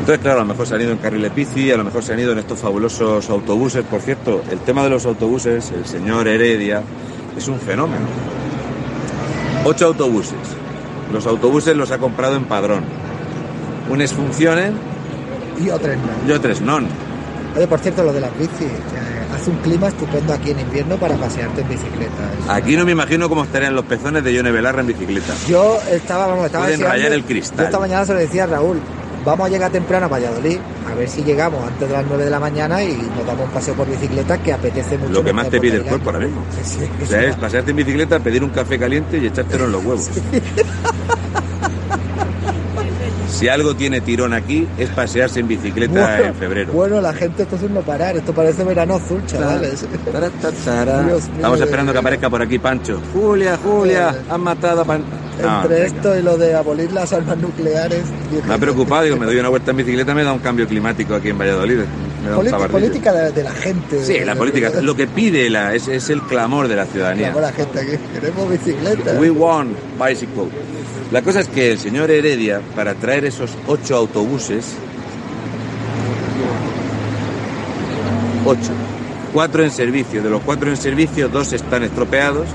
Entonces, 0.00 0.18
claro, 0.22 0.38
a 0.38 0.42
lo 0.42 0.48
mejor 0.48 0.66
se 0.66 0.74
han 0.74 0.80
ido 0.82 0.92
en 0.92 0.98
carriles 0.98 1.34
bici, 1.34 1.70
a 1.70 1.76
lo 1.76 1.84
mejor 1.84 2.02
se 2.02 2.12
han 2.14 2.20
ido 2.20 2.32
en 2.32 2.38
estos 2.38 2.58
fabulosos 2.58 3.28
autobuses. 3.30 3.84
Por 3.84 4.00
cierto, 4.00 4.42
el 4.50 4.58
tema 4.60 4.82
de 4.84 4.90
los 4.90 5.04
autobuses, 5.06 5.70
el 5.70 5.84
señor 5.86 6.28
Heredia, 6.28 6.82
es 7.36 7.48
un 7.48 7.58
fenómeno. 7.58 8.04
Ocho 9.64 9.86
autobuses. 9.86 10.34
Los 11.12 11.26
autobuses 11.26 11.74
los 11.76 11.90
ha 11.90 11.98
comprado 11.98 12.36
en 12.36 12.44
padrón. 12.44 12.84
Unes 13.88 14.12
funcionen 14.12 14.74
Y 15.62 15.70
otros 15.70 15.96
no. 15.96 16.28
y 16.28 16.32
otros 16.32 16.60
no. 16.60 16.78
Oye, 17.56 17.66
por 17.66 17.78
cierto, 17.80 18.02
lo 18.02 18.12
de 18.12 18.20
las 18.20 18.38
bicis. 18.38 18.68
Hace 19.44 19.50
un 19.50 19.58
clima 19.58 19.88
estupendo 19.88 20.32
aquí 20.32 20.50
en 20.52 20.60
invierno 20.60 20.96
para 20.96 21.16
pasearte 21.16 21.60
en 21.60 21.68
bicicleta. 21.68 22.30
Aquí 22.48 22.76
no 22.76 22.86
me 22.86 22.92
imagino 22.92 23.28
cómo 23.28 23.44
estarían 23.44 23.74
los 23.74 23.84
pezones 23.84 24.24
de 24.24 24.32
Yone 24.32 24.50
Belarra 24.50 24.80
en 24.80 24.86
bicicleta. 24.86 25.34
Yo 25.46 25.78
estaba, 25.90 26.26
vamos, 26.26 26.46
estaba 26.46 26.64
Pueden 26.64 26.80
rayar 26.80 27.12
el 27.12 27.24
cristal. 27.24 27.58
Yo 27.58 27.64
esta 27.64 27.78
mañana 27.78 28.06
se 28.06 28.14
lo 28.14 28.20
decía 28.20 28.44
a 28.44 28.46
Raúl, 28.46 28.80
vamos 29.22 29.46
a 29.46 29.50
llegar 29.50 29.70
temprano 29.70 30.06
a 30.06 30.08
Valladolid, 30.08 30.56
a 30.90 30.94
ver 30.94 31.08
si 31.10 31.22
llegamos 31.24 31.62
antes 31.62 31.86
de 31.86 31.94
las 31.94 32.06
9 32.06 32.24
de 32.24 32.30
la 32.30 32.40
mañana 32.40 32.82
y 32.82 32.94
nos 32.96 33.26
damos 33.26 33.44
un 33.44 33.50
paseo 33.50 33.74
por 33.74 33.86
bicicleta 33.86 34.42
que 34.42 34.52
apetece 34.54 34.96
mucho. 34.96 35.12
Lo 35.12 35.24
que 35.24 35.32
más 35.34 35.50
te 35.50 35.60
pide 35.60 35.76
el 35.76 35.84
cuerpo 35.84 36.08
ahora 36.08 36.24
mismo. 36.24 36.42
Sí, 36.62 36.78
O 37.02 37.06
sea, 37.06 37.22
es 37.22 37.36
pasearte 37.36 37.72
en 37.72 37.76
bicicleta, 37.76 38.18
pedir 38.20 38.42
un 38.42 38.50
café 38.50 38.78
caliente 38.78 39.18
y 39.18 39.26
echártelo 39.26 39.66
en 39.66 39.72
los 39.72 39.84
huevos. 39.84 40.08
Si 43.34 43.48
algo 43.48 43.74
tiene 43.74 44.00
tirón 44.00 44.32
aquí 44.32 44.66
es 44.78 44.88
pasearse 44.90 45.40
en 45.40 45.48
bicicleta 45.48 46.20
en 46.20 46.34
febrero. 46.36 46.72
Bueno, 46.72 47.00
la 47.00 47.12
gente 47.12 47.42
esto 47.42 47.56
es 47.56 47.62
un 47.62 47.74
no 47.74 47.80
parar, 47.80 48.16
esto 48.16 48.32
parece 48.32 48.62
verano 48.62 48.94
azul, 48.94 49.20
chavales. 49.26 49.84
Taratara. 50.10 51.02
Dios 51.02 51.24
mío. 51.24 51.36
Estamos 51.36 51.60
esperando 51.60 51.92
que 51.92 51.98
aparezca 51.98 52.30
por 52.30 52.40
aquí 52.42 52.58
Pancho. 52.60 53.00
Julia, 53.12 53.58
Julia, 53.62 54.14
han 54.30 54.40
matado 54.40 54.82
a 54.82 54.84
Pan... 54.84 55.02
No, 55.42 55.62
Entre 55.62 55.80
venga. 55.80 55.86
esto 55.86 56.16
y 56.16 56.22
lo 56.22 56.36
de 56.38 56.54
abolir 56.54 56.92
las 56.92 57.12
armas 57.12 57.36
nucleares. 57.38 58.04
Me 58.46 58.54
ha 58.54 58.58
preocupado, 58.58 59.02
digo, 59.02 59.16
me 59.16 59.26
doy 59.26 59.36
una 59.38 59.48
vuelta 59.48 59.72
en 59.72 59.78
bicicleta, 59.78 60.14
me 60.14 60.22
da 60.22 60.32
un 60.32 60.38
cambio 60.38 60.68
climático 60.68 61.12
aquí 61.16 61.30
en 61.30 61.38
Valladolid. 61.38 61.80
Política 62.70 63.12
de, 63.12 63.32
de 63.32 63.42
la 63.42 63.52
gente. 63.52 64.04
Sí, 64.04 64.18
la 64.24 64.34
política, 64.34 64.70
lo 64.80 64.96
que 64.96 65.06
pide 65.06 65.50
la, 65.50 65.74
es, 65.74 65.88
es 65.88 66.10
el 66.10 66.22
clamor 66.22 66.68
de 66.68 66.76
la 66.76 66.86
ciudadanía. 66.86 67.32
La 67.34 67.52
gente 67.52 67.80
aquí, 67.80 68.02
queremos 68.14 68.50
bicicleta. 68.50 69.18
We 69.18 69.30
want 69.30 69.76
bicycle. 69.98 70.48
La 71.12 71.22
cosa 71.22 71.40
es 71.40 71.48
que 71.48 71.72
el 71.72 71.78
señor 71.78 72.10
Heredia, 72.10 72.60
para 72.74 72.94
traer 72.94 73.24
esos 73.24 73.50
ocho 73.66 73.96
autobuses, 73.96 74.74
ocho, 78.44 78.72
cuatro 79.32 79.62
en 79.62 79.70
servicio, 79.70 80.22
de 80.22 80.30
los 80.30 80.42
cuatro 80.42 80.70
en 80.70 80.76
servicio, 80.76 81.28
dos 81.28 81.52
están 81.52 81.82
estropeados, 81.82 82.48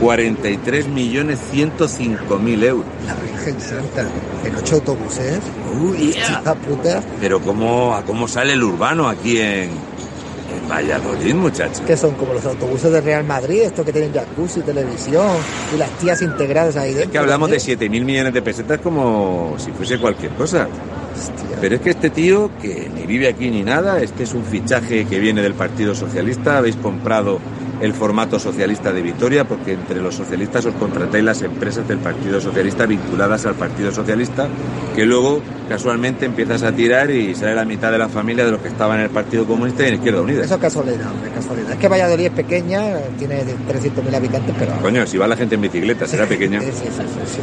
43 0.00 0.88
millones 0.88 1.38
105 1.50 2.38
mil 2.38 2.62
euros. 2.62 2.86
La 3.06 3.14
Virgen 3.44 3.60
Santa. 3.60 4.06
En 4.44 4.54
ocho 4.56 4.76
autobuses. 4.76 5.40
Uy, 5.80 6.14
La 6.44 6.54
puta. 6.54 7.02
Pero 7.20 7.40
¿cómo, 7.40 7.94
a 7.94 8.02
cómo 8.02 8.28
sale 8.28 8.52
el 8.52 8.62
urbano 8.62 9.08
aquí 9.08 9.38
en, 9.38 9.70
en 9.70 10.68
Valladolid, 10.70 11.34
muchachos? 11.34 11.80
Que 11.80 11.96
son 11.96 12.14
como 12.14 12.34
los 12.34 12.44
autobuses 12.44 12.92
de 12.92 13.00
Real 13.00 13.24
Madrid, 13.24 13.62
estos 13.62 13.84
que 13.84 13.92
tienen 13.92 14.12
jacuzzi, 14.12 14.60
televisión 14.60 15.26
y 15.74 15.78
las 15.78 15.90
tías 15.98 16.20
integradas 16.22 16.76
ahí 16.76 16.88
dentro. 16.90 17.04
Es 17.04 17.10
que 17.10 17.18
hablamos 17.18 17.48
de 17.48 17.56
también. 17.56 17.78
7 17.78 17.88
mil 17.88 18.04
millones 18.04 18.34
de 18.34 18.42
pesetas 18.42 18.80
como 18.80 19.54
si 19.58 19.70
fuese 19.72 19.98
cualquier 19.98 20.32
cosa. 20.32 20.68
Hostia. 21.16 21.58
Pero 21.60 21.74
es 21.76 21.80
que 21.80 21.90
este 21.90 22.10
tío, 22.10 22.50
que 22.60 22.90
ni 22.94 23.02
vive 23.06 23.28
aquí 23.28 23.50
ni 23.50 23.62
nada, 23.62 24.00
este 24.02 24.22
es 24.24 24.32
un 24.32 24.44
fichaje 24.44 25.06
que 25.06 25.18
viene 25.18 25.42
del 25.42 25.54
Partido 25.54 25.94
Socialista, 25.94 26.58
habéis 26.58 26.76
comprado 26.76 27.38
el 27.80 27.94
formato 27.94 28.38
socialista 28.38 28.92
de 28.92 29.00
Vitoria, 29.02 29.44
porque 29.48 29.72
entre 29.72 30.00
los 30.00 30.14
socialistas 30.14 30.66
os 30.66 30.74
contratáis 30.74 31.24
las 31.24 31.40
empresas 31.42 31.86
del 31.88 31.98
Partido 31.98 32.40
Socialista 32.40 32.84
vinculadas 32.86 33.46
al 33.46 33.54
Partido 33.54 33.90
Socialista, 33.90 34.48
que 34.94 35.04
luego 35.06 35.40
casualmente 35.68 36.26
empiezas 36.26 36.62
a 36.62 36.72
tirar 36.72 37.10
y 37.10 37.34
sale 37.34 37.54
la 37.54 37.64
mitad 37.64 37.90
de 37.90 37.98
la 37.98 38.08
familia 38.08 38.44
de 38.44 38.50
los 38.50 38.60
que 38.60 38.68
estaban 38.68 38.98
en 38.98 39.04
el 39.04 39.10
Partido 39.10 39.46
Comunista 39.46 39.84
y 39.84 39.88
en 39.88 39.94
Izquierda 39.94 40.20
Unida. 40.20 40.44
Eso 40.44 40.54
es 40.56 40.60
casualidad, 40.60 41.10
hombre, 41.10 41.30
casualidad. 41.34 41.72
Es 41.72 41.78
que 41.78 41.88
Valladolid 41.88 42.26
es 42.26 42.32
pequeña, 42.32 42.82
tiene 43.18 43.42
300.000 43.44 44.14
habitantes, 44.14 44.54
pero... 44.58 44.72
Coño, 44.82 45.06
si 45.06 45.16
va 45.16 45.26
la 45.26 45.36
gente 45.36 45.54
en 45.54 45.60
bicicleta, 45.62 46.06
será 46.06 46.26
pequeña. 46.26 46.60
Sí, 46.60 46.66
sí, 46.72 46.84
sí. 47.26 47.40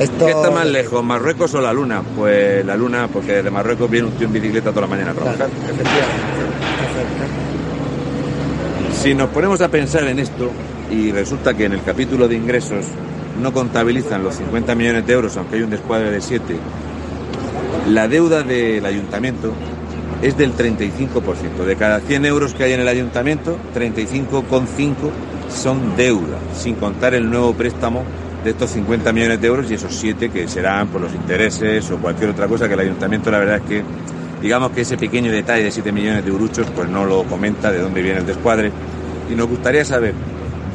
Esto... 0.00 0.26
¿Qué 0.26 0.32
está 0.32 0.50
más 0.50 0.66
lejos, 0.66 1.02
Marruecos 1.02 1.54
o 1.54 1.60
la 1.62 1.72
Luna? 1.72 2.02
Pues 2.14 2.62
la 2.66 2.76
Luna, 2.76 3.08
porque 3.10 3.42
de 3.42 3.50
Marruecos 3.50 3.88
viene 3.90 4.08
un 4.08 4.12
tío 4.14 4.26
en 4.26 4.32
bicicleta 4.34 4.68
toda 4.70 4.82
la 4.82 4.86
mañana 4.88 5.12
a 5.12 5.14
Claro, 5.14 5.36
trabajar. 5.36 5.56
efectivamente. 5.64 7.45
Si 9.02 9.14
nos 9.14 9.30
ponemos 9.30 9.60
a 9.60 9.68
pensar 9.68 10.04
en 10.04 10.18
esto 10.18 10.50
y 10.90 11.12
resulta 11.12 11.54
que 11.54 11.66
en 11.66 11.72
el 11.72 11.82
capítulo 11.82 12.26
de 12.26 12.34
ingresos 12.34 12.86
no 13.40 13.52
contabilizan 13.52 14.24
los 14.24 14.36
50 14.36 14.74
millones 14.74 15.06
de 15.06 15.12
euros, 15.12 15.36
aunque 15.36 15.56
hay 15.56 15.62
un 15.62 15.70
descuadre 15.70 16.10
de 16.10 16.20
7, 16.20 16.56
la 17.90 18.08
deuda 18.08 18.42
del 18.42 18.84
ayuntamiento 18.84 19.52
es 20.22 20.36
del 20.36 20.54
35%. 20.54 21.64
De 21.64 21.76
cada 21.76 22.00
100 22.00 22.24
euros 22.24 22.54
que 22.54 22.64
hay 22.64 22.72
en 22.72 22.80
el 22.80 22.88
ayuntamiento, 22.88 23.56
35,5 23.74 25.10
son 25.50 25.96
deuda, 25.96 26.38
sin 26.54 26.74
contar 26.74 27.14
el 27.14 27.30
nuevo 27.30 27.54
préstamo 27.54 28.02
de 28.42 28.50
estos 28.50 28.70
50 28.70 29.12
millones 29.12 29.40
de 29.40 29.46
euros 29.46 29.70
y 29.70 29.74
esos 29.74 29.94
7 29.94 30.30
que 30.30 30.48
serán 30.48 30.88
por 30.88 31.00
los 31.00 31.12
intereses 31.14 31.90
o 31.90 31.98
cualquier 31.98 32.30
otra 32.30 32.48
cosa 32.48 32.66
que 32.66 32.74
el 32.74 32.80
ayuntamiento 32.80 33.30
la 33.30 33.38
verdad 33.38 33.56
es 33.56 33.62
que 33.62 33.82
digamos 34.40 34.70
que 34.72 34.82
ese 34.82 34.96
pequeño 34.96 35.32
detalle 35.32 35.64
de 35.64 35.70
7 35.70 35.92
millones 35.92 36.24
de 36.24 36.30
euruchos 36.30 36.66
pues 36.74 36.88
no 36.88 37.04
lo 37.04 37.24
comenta 37.24 37.70
de 37.70 37.78
dónde 37.78 38.02
viene 38.02 38.20
el 38.20 38.26
descuadre 38.26 38.70
y 39.30 39.34
nos 39.34 39.48
gustaría 39.48 39.84
saber 39.84 40.14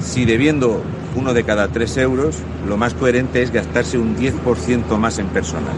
si 0.04 0.26
debiendo 0.26 0.82
uno 1.16 1.34
de 1.34 1.44
cada 1.44 1.68
3 1.68 1.98
euros 1.98 2.38
lo 2.68 2.78
más 2.78 2.94
coherente 2.94 3.42
es 3.42 3.52
gastarse 3.52 3.98
un 3.98 4.16
10% 4.16 4.98
más 4.98 5.20
en 5.20 5.28
personal. 5.28 5.76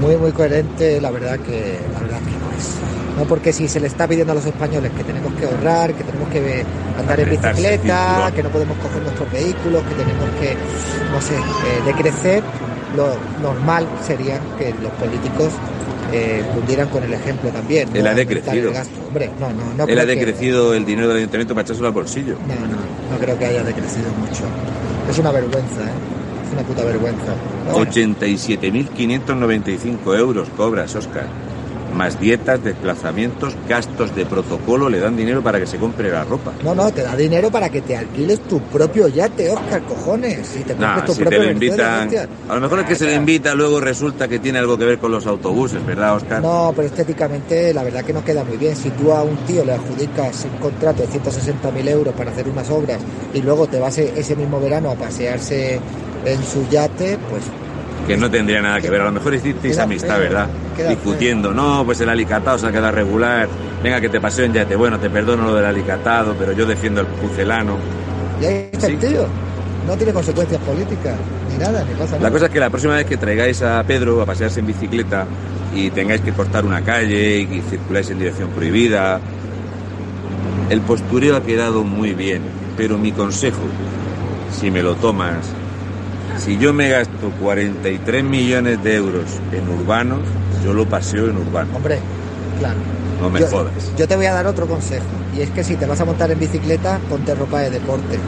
Muy, 0.00 0.16
muy 0.16 0.32
coherente, 0.32 1.00
la 1.00 1.10
verdad 1.10 1.38
que, 1.38 1.78
la 1.92 2.00
verdad 2.00 2.18
que 2.18 2.32
no 2.32 2.58
es. 2.58 3.18
No, 3.18 3.24
porque 3.24 3.52
si 3.52 3.66
se 3.66 3.80
le 3.80 3.86
está 3.86 4.06
pidiendo 4.06 4.32
a 4.32 4.34
los 4.34 4.44
españoles 4.44 4.92
que 4.94 5.04
tenemos 5.04 5.32
que 5.34 5.46
ahorrar, 5.46 5.94
que 5.94 6.04
tenemos 6.04 6.28
que 6.28 6.64
andar 6.98 7.18
en 7.18 7.30
bicicleta, 7.30 8.30
que 8.34 8.42
no 8.42 8.50
podemos 8.50 8.76
coger 8.76 9.02
nuestros 9.02 9.32
vehículos, 9.32 9.82
que 9.84 9.94
tenemos 9.94 10.28
que, 10.38 10.54
no 11.10 11.20
sé, 11.22 11.34
eh, 11.34 11.82
decrecer, 11.86 12.42
lo 12.94 13.16
normal 13.40 13.88
sería 14.06 14.38
que 14.58 14.74
los 14.82 14.92
políticos 14.92 15.52
eh, 16.12 16.42
cundieran 16.54 16.88
con 16.88 17.02
el 17.02 17.12
ejemplo 17.12 17.50
también. 17.50 17.88
Él 17.94 18.04
¿no? 18.04 18.10
ha 18.10 18.14
decrecido. 18.14 18.68
el 18.68 18.74
gasto. 18.74 18.94
Hombre, 19.06 19.30
no, 19.40 19.48
no, 19.50 19.74
no 19.76 19.84
Él 19.86 19.98
ha 19.98 20.02
que- 20.06 20.14
decrecido 20.16 20.74
el 20.74 20.84
dinero 20.84 21.08
del 21.08 21.16
ayuntamiento 21.18 21.54
para 21.54 21.64
echárselo 21.64 21.88
al 21.88 21.94
bolsillo. 21.94 22.36
No, 22.46 22.54
no, 22.54 22.76
no 23.12 23.18
creo 23.18 23.36
que 23.38 23.46
haya 23.46 23.62
decrecido 23.64 24.08
mucho. 24.18 24.42
Es 25.10 25.18
una 25.18 25.32
vergüenza, 25.32 25.82
¿eh? 25.82 25.92
Es 26.46 26.52
una 26.52 26.62
puta 26.62 26.84
vergüenza. 26.84 27.34
Bueno. 27.72 27.90
87.595 27.90 30.16
euros 30.18 30.48
cobras, 30.56 30.94
Oscar. 30.94 31.26
Más 31.92 32.18
dietas, 32.20 32.62
desplazamientos, 32.62 33.56
gastos 33.68 34.14
de 34.14 34.26
protocolo, 34.26 34.90
le 34.90 34.98
dan 34.98 35.16
dinero 35.16 35.42
para 35.42 35.58
que 35.58 35.66
se 35.66 35.78
compre 35.78 36.10
la 36.10 36.24
ropa. 36.24 36.52
No, 36.62 36.74
no, 36.74 36.90
te 36.90 37.02
da 37.02 37.16
dinero 37.16 37.50
para 37.50 37.70
que 37.70 37.80
te 37.80 37.96
alquiles 37.96 38.40
tu 38.40 38.60
propio 38.60 39.08
yate, 39.08 39.48
Oscar, 39.50 39.82
cojones. 39.82 40.46
Si 40.46 40.62
te 40.62 40.74
compres 40.74 41.04
tu 41.06 41.12
si 41.12 41.18
te 41.18 41.24
propio 41.24 41.38
lo 41.42 41.54
Mercedes, 41.54 42.02
invitan. 42.02 42.28
A 42.48 42.54
lo 42.54 42.60
mejor 42.60 42.80
es 42.80 42.86
que 42.86 42.94
se 42.96 43.06
le 43.06 43.14
invita, 43.14 43.54
luego 43.54 43.80
resulta 43.80 44.28
que 44.28 44.38
tiene 44.38 44.58
algo 44.58 44.76
que 44.76 44.84
ver 44.84 44.98
con 44.98 45.10
los 45.10 45.26
autobuses, 45.26 45.84
¿verdad, 45.86 46.16
Oscar? 46.16 46.42
No, 46.42 46.72
pero 46.74 46.88
estéticamente 46.88 47.72
la 47.72 47.82
verdad 47.82 48.04
que 48.04 48.12
no 48.12 48.22
queda 48.24 48.44
muy 48.44 48.56
bien. 48.56 48.76
Si 48.76 48.90
tú 48.90 49.12
a 49.12 49.22
un 49.22 49.36
tío 49.38 49.64
le 49.64 49.72
adjudicas 49.72 50.44
un 50.44 50.58
contrato 50.58 51.02
de 51.02 51.08
160.000 51.08 51.88
euros 51.88 52.14
para 52.14 52.30
hacer 52.30 52.48
unas 52.48 52.68
obras 52.70 52.98
y 53.32 53.40
luego 53.42 53.66
te 53.66 53.78
vas 53.78 53.96
e- 53.98 54.12
ese 54.16 54.36
mismo 54.36 54.60
verano 54.60 54.90
a 54.90 54.94
pasearse 54.96 55.80
en 56.24 56.42
su 56.44 56.68
yate, 56.68 57.18
pues 57.30 57.44
Que 58.06 58.16
no 58.16 58.30
tendría 58.30 58.62
nada 58.62 58.80
que 58.80 58.88
ver. 58.88 59.00
A 59.00 59.04
lo 59.04 59.12
mejor 59.12 59.34
hicisteis 59.34 59.78
amistad, 59.78 60.18
¿verdad? 60.18 60.48
Discutiendo. 60.88 61.52
No, 61.52 61.84
pues 61.84 62.00
el 62.00 62.08
alicatado 62.08 62.58
se 62.58 62.66
ha 62.66 62.72
quedado 62.72 62.92
regular. 62.92 63.48
Venga, 63.82 64.00
que 64.00 64.08
te 64.08 64.20
paseo 64.20 64.44
en 64.44 64.52
yate. 64.52 64.76
Bueno, 64.76 64.98
te 64.98 65.10
perdono 65.10 65.44
lo 65.44 65.54
del 65.54 65.64
alicatado, 65.64 66.34
pero 66.38 66.52
yo 66.52 66.66
defiendo 66.66 67.00
el 67.00 67.06
pucelano. 67.06 67.76
y 68.40 68.44
ahí 68.44 68.68
está 68.72 68.86
el 68.86 68.98
tío. 68.98 69.26
No 69.86 69.96
tiene 69.96 70.12
consecuencias 70.12 70.60
políticas, 70.62 71.14
ni 71.52 71.58
nada, 71.58 71.84
ni 71.84 71.94
pasa 71.94 72.16
nada. 72.16 72.22
La 72.22 72.30
cosa 72.30 72.46
es 72.46 72.50
que 72.50 72.58
la 72.58 72.70
próxima 72.70 72.94
vez 72.96 73.06
que 73.06 73.16
traigáis 73.16 73.62
a 73.62 73.82
Pedro 73.84 74.20
a 74.20 74.26
pasearse 74.26 74.58
en 74.58 74.66
bicicleta 74.66 75.26
y 75.74 75.90
tengáis 75.90 76.22
que 76.22 76.32
cortar 76.32 76.64
una 76.64 76.82
calle 76.82 77.38
y 77.38 77.46
que 77.46 77.62
circuláis 77.62 78.10
en 78.10 78.18
dirección 78.18 78.50
prohibida, 78.50 79.20
el 80.70 80.80
postureo 80.80 81.36
ha 81.36 81.42
quedado 81.42 81.84
muy 81.84 82.14
bien, 82.14 82.42
pero 82.76 82.98
mi 82.98 83.12
consejo, 83.12 83.62
si 84.50 84.72
me 84.72 84.82
lo 84.82 84.96
tomas, 84.96 85.46
si 86.38 86.58
yo 86.58 86.72
me 86.72 86.88
gasto 86.88 87.30
43 87.40 88.24
millones 88.24 88.82
de 88.82 88.96
euros 88.96 89.24
en 89.52 89.68
urbanos, 89.68 90.20
yo 90.64 90.72
lo 90.72 90.86
paseo 90.86 91.28
en 91.30 91.36
urbanos. 91.36 91.74
Hombre, 91.74 91.98
claro. 92.58 92.78
No 93.20 93.30
me 93.30 93.40
yo, 93.40 93.48
jodas. 93.48 93.72
Yo 93.96 94.06
te 94.06 94.16
voy 94.16 94.26
a 94.26 94.34
dar 94.34 94.46
otro 94.46 94.66
consejo. 94.66 95.04
Y 95.36 95.40
es 95.40 95.50
que 95.50 95.64
si 95.64 95.76
te 95.76 95.86
vas 95.86 96.00
a 96.00 96.04
montar 96.04 96.30
en 96.30 96.38
bicicleta, 96.38 96.98
ponte 97.08 97.34
ropa 97.34 97.60
de 97.60 97.70
deporte. 97.70 98.18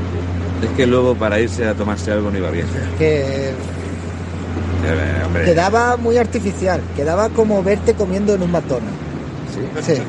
Es 0.62 0.70
que 0.76 0.86
luego 0.86 1.14
para 1.14 1.38
irse 1.40 1.66
a 1.66 1.74
tomarse 1.74 2.10
algo 2.10 2.30
no 2.30 2.38
iba 2.38 2.50
bien. 2.50 2.66
Que 2.98 3.52
hombre, 5.24 5.44
quedaba 5.44 5.96
muy 5.96 6.16
artificial. 6.16 6.80
Quedaba 6.96 7.28
como 7.28 7.62
verte 7.62 7.94
comiendo 7.94 8.34
en 8.34 8.42
un 8.42 8.50
McDonald's. 8.50 8.98
¿sí? 9.54 9.92
Sí. 9.94 10.02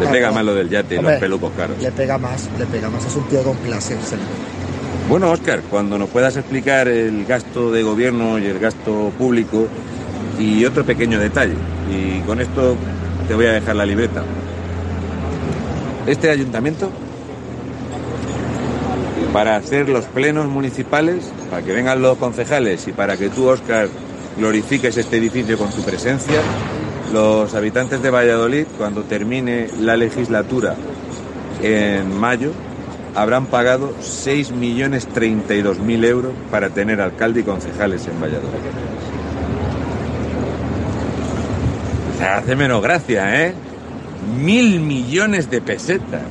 Le 0.00 0.06
pega 0.06 0.32
más 0.32 0.44
lo 0.44 0.54
del 0.54 0.68
yate 0.68 0.96
y 0.96 1.02
los 1.02 1.12
pelucos 1.14 1.52
caros. 1.56 1.78
Le 1.80 1.92
pega 1.92 2.18
más, 2.18 2.48
le 2.58 2.66
pega 2.66 2.88
más. 2.88 3.04
Es 3.04 3.14
un 3.14 3.24
tío 3.28 3.42
con 3.42 3.56
clase. 3.58 3.96
sí. 4.04 4.16
Bueno, 5.10 5.32
Óscar, 5.32 5.62
cuando 5.62 5.98
nos 5.98 6.08
puedas 6.08 6.36
explicar 6.36 6.86
el 6.86 7.26
gasto 7.26 7.72
de 7.72 7.82
gobierno 7.82 8.38
y 8.38 8.46
el 8.46 8.60
gasto 8.60 9.10
público 9.18 9.66
y 10.38 10.64
otro 10.64 10.86
pequeño 10.86 11.18
detalle, 11.18 11.56
y 11.90 12.20
con 12.20 12.40
esto 12.40 12.76
te 13.26 13.34
voy 13.34 13.46
a 13.46 13.52
dejar 13.54 13.74
la 13.74 13.84
libreta. 13.84 14.22
Este 16.06 16.30
ayuntamiento, 16.30 16.92
para 19.32 19.56
hacer 19.56 19.88
los 19.88 20.04
plenos 20.04 20.46
municipales, 20.46 21.32
para 21.50 21.62
que 21.62 21.72
vengan 21.72 22.00
los 22.00 22.16
concejales 22.16 22.86
y 22.86 22.92
para 22.92 23.16
que 23.16 23.30
tú, 23.30 23.48
Óscar, 23.48 23.88
glorifiques 24.38 24.96
este 24.96 25.16
edificio 25.16 25.58
con 25.58 25.70
tu 25.70 25.82
presencia, 25.82 26.40
los 27.12 27.52
habitantes 27.56 28.00
de 28.00 28.10
Valladolid, 28.10 28.66
cuando 28.78 29.02
termine 29.02 29.66
la 29.80 29.96
legislatura 29.96 30.76
en 31.60 32.16
mayo, 32.16 32.52
habrán 33.14 33.46
pagado 33.46 33.94
6.032.000 34.00 36.04
euros 36.04 36.32
para 36.50 36.70
tener 36.70 37.00
alcalde 37.00 37.40
y 37.40 37.42
concejales 37.42 38.06
en 38.06 38.20
Valladolid. 38.20 38.48
O 42.14 42.18
sea, 42.18 42.38
hace 42.38 42.56
menos 42.56 42.82
gracia, 42.82 43.46
¿eh? 43.46 43.54
Mil 44.42 44.80
millones 44.80 45.50
de 45.50 45.62
pesetas 45.62 46.22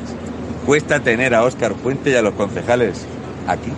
cuesta 0.66 1.00
tener 1.00 1.34
a 1.34 1.44
Óscar 1.44 1.74
Puente 1.74 2.12
y 2.12 2.16
a 2.16 2.22
los 2.22 2.36
concejales 2.36 3.06
aquí. 3.48 3.72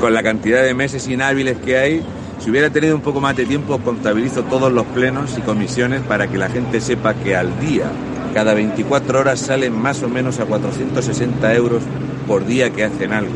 Con 0.00 0.14
la 0.14 0.22
cantidad 0.22 0.62
de 0.62 0.74
meses 0.74 1.08
inhábiles 1.08 1.58
que 1.58 1.76
hay, 1.76 2.02
si 2.38 2.50
hubiera 2.50 2.70
tenido 2.70 2.94
un 2.94 3.02
poco 3.02 3.20
más 3.20 3.36
de 3.36 3.44
tiempo, 3.44 3.78
contabilizo 3.78 4.44
todos 4.44 4.72
los 4.72 4.86
plenos 4.86 5.36
y 5.36 5.40
comisiones 5.40 6.02
para 6.02 6.28
que 6.28 6.38
la 6.38 6.48
gente 6.48 6.80
sepa 6.80 7.14
que 7.14 7.34
al 7.34 7.58
día, 7.58 7.90
cada 8.38 8.54
24 8.54 9.18
horas, 9.18 9.40
salen 9.40 9.72
más 9.72 10.00
o 10.04 10.08
menos 10.08 10.38
a 10.38 10.44
460 10.44 11.54
euros 11.54 11.82
por 12.28 12.46
día 12.46 12.70
que 12.70 12.84
hacen 12.84 13.12
algo. 13.12 13.34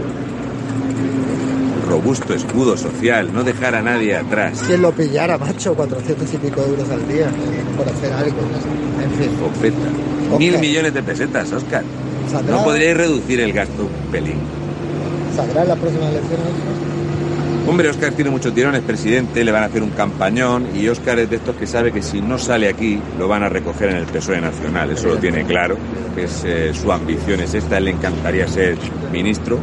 Robusto 1.88 2.34
escudo 2.34 2.76
social, 2.76 3.32
no 3.32 3.42
dejar 3.42 3.74
a 3.74 3.82
nadie 3.82 4.14
atrás. 4.14 4.62
Quien 4.64 4.80
lo 4.80 4.92
pillara, 4.92 5.38
macho, 5.38 5.74
400 5.74 6.34
y 6.34 6.36
pico 6.36 6.60
euros 6.62 6.88
al 6.88 7.08
día 7.08 7.26
por 7.76 7.88
hacer 7.88 8.12
algo. 8.12 8.36
En 9.02 9.10
fin. 9.60 10.38
Mil 10.38 10.58
millones 10.60 10.94
de 10.94 11.02
pesetas, 11.02 11.50
Oscar. 11.50 11.82
¿saldrá, 12.30 12.58
¿No 12.58 12.62
podríais 12.62 12.96
reducir 12.96 13.40
el 13.40 13.52
gasto 13.52 13.82
un 13.82 14.12
pelín? 14.12 14.38
¿saldrá 15.34 15.62
en 15.62 15.68
las 15.68 15.78
próximas 15.80 16.10
elecciones? 16.10 16.91
Hombre, 17.64 17.88
Oscar 17.88 18.12
tiene 18.12 18.28
mucho 18.28 18.52
tirón, 18.52 18.74
es 18.74 18.82
presidente, 18.82 19.44
le 19.44 19.52
van 19.52 19.62
a 19.62 19.66
hacer 19.66 19.84
un 19.84 19.90
campañón 19.90 20.66
y 20.74 20.88
Oscar 20.88 21.20
es 21.20 21.30
de 21.30 21.36
estos 21.36 21.54
que 21.54 21.68
sabe 21.68 21.92
que 21.92 22.02
si 22.02 22.20
no 22.20 22.36
sale 22.36 22.68
aquí 22.68 23.00
lo 23.18 23.28
van 23.28 23.44
a 23.44 23.48
recoger 23.48 23.90
en 23.90 23.96
el 23.98 24.04
PSOE 24.06 24.40
Nacional, 24.40 24.90
eso 24.90 25.08
lo 25.08 25.16
tiene 25.18 25.44
claro, 25.44 25.76
es, 26.16 26.42
eh, 26.44 26.72
su 26.74 26.90
ambición 26.90 27.40
es 27.40 27.54
esta, 27.54 27.78
le 27.78 27.92
encantaría 27.92 28.48
ser 28.48 28.76
ministro 29.12 29.60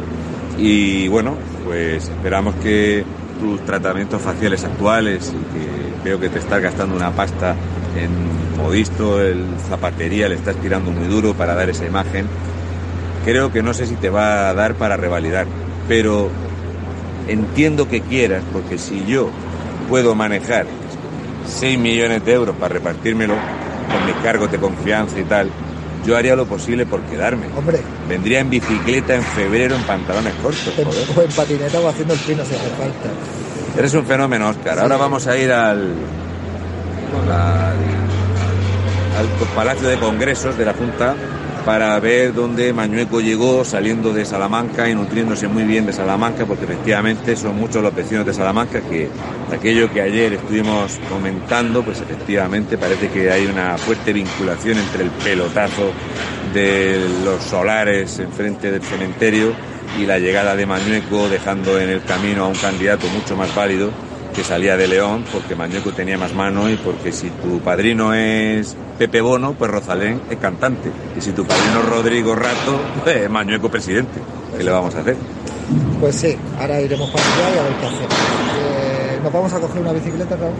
y 0.56 1.08
bueno, 1.08 1.36
pues 1.66 2.08
esperamos 2.08 2.54
que 2.56 3.04
tus 3.38 3.60
tratamientos 3.66 4.22
faciales 4.22 4.64
actuales 4.64 5.30
y 5.34 5.58
que 5.58 6.08
veo 6.08 6.18
que 6.18 6.30
te 6.30 6.38
estás 6.38 6.62
gastando 6.62 6.96
una 6.96 7.10
pasta 7.10 7.54
en 7.96 8.56
modisto, 8.56 9.20
el 9.20 9.44
zapatería, 9.68 10.26
le 10.26 10.36
estás 10.36 10.56
tirando 10.56 10.90
muy 10.90 11.06
duro 11.06 11.34
para 11.34 11.54
dar 11.54 11.68
esa 11.68 11.84
imagen, 11.84 12.26
creo 13.26 13.52
que 13.52 13.62
no 13.62 13.74
sé 13.74 13.84
si 13.84 13.96
te 13.96 14.08
va 14.08 14.48
a 14.48 14.54
dar 14.54 14.74
para 14.76 14.96
revalidar, 14.96 15.46
pero 15.86 16.30
entiendo 17.30 17.88
que 17.88 18.00
quieras, 18.00 18.42
porque 18.52 18.78
si 18.78 19.04
yo 19.06 19.30
puedo 19.88 20.14
manejar 20.14 20.66
6 21.46 21.78
millones 21.78 22.24
de 22.24 22.32
euros 22.32 22.56
para 22.56 22.74
repartírmelo 22.74 23.34
con 23.34 24.06
mis 24.06 24.14
cargos 24.22 24.50
de 24.50 24.58
confianza 24.58 25.18
y 25.18 25.24
tal, 25.24 25.50
yo 26.06 26.16
haría 26.16 26.34
lo 26.34 26.46
posible 26.46 26.86
por 26.86 27.00
quedarme. 27.02 27.46
Hombre. 27.56 27.80
Vendría 28.08 28.40
en 28.40 28.50
bicicleta 28.50 29.14
en 29.14 29.22
febrero 29.22 29.76
en 29.76 29.82
pantalones 29.82 30.34
cortos. 30.42 30.72
En, 30.76 30.86
o 30.88 31.22
en 31.22 31.30
patineta 31.30 31.80
o 31.80 31.88
haciendo 31.88 32.14
el 32.14 32.20
pino 32.20 32.44
si 32.44 32.54
hace 32.54 32.70
falta. 32.70 33.78
Eres 33.78 33.94
un 33.94 34.04
fenómeno, 34.04 34.48
Oscar. 34.48 34.78
Ahora 34.80 34.96
vamos 34.96 35.26
a 35.26 35.36
ir 35.36 35.52
al, 35.52 35.94
al, 37.28 37.76
al 39.18 39.48
Palacio 39.54 39.88
de 39.88 39.98
Congresos 39.98 40.56
de 40.56 40.64
la 40.64 40.72
Junta 40.72 41.14
para 41.64 41.98
ver 42.00 42.32
dónde 42.32 42.72
Mañueco 42.72 43.20
llegó 43.20 43.64
saliendo 43.64 44.12
de 44.12 44.24
Salamanca 44.24 44.88
y 44.88 44.94
nutriéndose 44.94 45.48
muy 45.48 45.64
bien 45.64 45.86
de 45.86 45.92
Salamanca, 45.92 46.46
porque 46.46 46.64
efectivamente 46.64 47.36
son 47.36 47.56
muchos 47.56 47.82
los 47.82 47.94
vecinos 47.94 48.24
de 48.26 48.34
Salamanca 48.34 48.80
que 48.80 49.08
aquello 49.52 49.90
que 49.92 50.00
ayer 50.00 50.32
estuvimos 50.34 50.98
comentando, 51.08 51.82
pues 51.82 52.00
efectivamente 52.00 52.78
parece 52.78 53.08
que 53.08 53.30
hay 53.30 53.46
una 53.46 53.76
fuerte 53.76 54.12
vinculación 54.12 54.78
entre 54.78 55.04
el 55.04 55.10
pelotazo 55.10 55.92
de 56.54 57.00
los 57.24 57.42
solares 57.42 58.18
enfrente 58.18 58.70
del 58.70 58.82
cementerio 58.82 59.52
y 59.98 60.06
la 60.06 60.18
llegada 60.18 60.56
de 60.56 60.66
Mañueco 60.66 61.28
dejando 61.28 61.78
en 61.78 61.90
el 61.90 62.02
camino 62.02 62.44
a 62.44 62.48
un 62.48 62.54
candidato 62.54 63.06
mucho 63.08 63.36
más 63.36 63.54
válido 63.54 63.90
que 64.34 64.44
salía 64.44 64.76
de 64.76 64.86
León 64.88 65.24
porque 65.32 65.54
Mañueco 65.56 65.90
tenía 65.92 66.16
más 66.18 66.32
mano 66.34 66.68
y 66.70 66.76
porque 66.76 67.12
si 67.12 67.30
tu 67.30 67.60
padrino 67.60 68.14
es 68.14 68.76
Pepe 68.98 69.20
Bono, 69.20 69.54
pues 69.58 69.70
Rosalén 69.70 70.20
es 70.30 70.36
cantante. 70.38 70.90
Y 71.16 71.20
si 71.20 71.32
tu 71.32 71.44
padrino 71.44 71.80
es 71.80 71.86
Rodrigo 71.88 72.34
Rato, 72.34 72.80
pues 73.04 73.28
Mañueco 73.28 73.68
presidente. 73.70 74.20
¿Qué 74.56 74.64
le 74.64 74.70
vamos 74.70 74.94
a 74.94 75.00
hacer? 75.00 75.16
Pues 76.00 76.16
sí, 76.16 76.36
ahora 76.58 76.80
iremos 76.80 77.10
para 77.10 77.24
allá 77.24 77.54
y 77.54 77.58
a 77.58 77.62
ver 77.62 77.72
qué 77.80 77.86
hacemos. 77.86 78.14
Eh, 78.14 79.18
¿Nos 79.22 79.32
vamos 79.32 79.52
a 79.52 79.60
coger 79.60 79.82
una 79.82 79.92
bicicleta, 79.92 80.36
Raúl? 80.36 80.52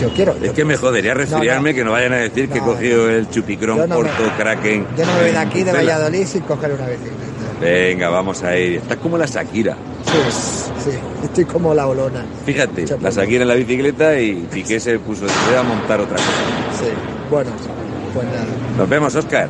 Yo 0.00 0.08
quiero. 0.10 0.36
Es 0.40 0.52
que 0.52 0.64
me 0.64 0.76
jodería 0.76 1.12
resfriarme 1.14 1.74
que 1.74 1.82
no 1.84 1.90
vayan 1.92 2.12
a 2.12 2.16
decir 2.18 2.48
que 2.48 2.58
he 2.58 2.62
cogido 2.62 3.10
el 3.10 3.28
chupicrón 3.30 3.78
no 3.78 3.86
me- 3.88 3.94
Porto 3.96 4.22
Kraken. 4.38 4.86
Yo 4.96 5.04
no 5.06 5.12
me 5.14 5.22
voy 5.22 5.30
de 5.32 5.38
aquí, 5.38 5.62
de. 5.64 5.72
Valladolid, 5.72 6.24
sin 6.24 6.42
coger 6.42 6.72
una 6.72 6.86
bicicleta. 6.86 7.16
Venga, 7.60 8.08
vamos 8.08 8.42
a 8.44 8.56
ir. 8.56 8.76
Estás 8.76 8.98
como 8.98 9.18
la 9.18 9.26
Shakira. 9.26 9.76
Sí, 10.04 10.90
sí, 10.90 10.98
estoy 11.24 11.44
como 11.44 11.74
la 11.74 11.86
olona. 11.86 12.24
Fíjate, 12.46 12.86
la 13.00 13.10
Shakira 13.10 13.42
en 13.42 13.48
la 13.48 13.54
bicicleta 13.54 14.18
y 14.18 14.34
Piqué 14.52 14.80
se 14.80 14.98
puso 14.98 15.26
a 15.26 15.62
montar 15.62 16.00
otra 16.00 16.16
cosa. 16.16 16.28
Sí, 16.78 16.90
bueno, 17.30 17.50
pues 18.14 18.26
nada. 18.26 18.46
Nos 18.76 18.88
vemos, 18.88 19.14
Oscar. 19.14 19.48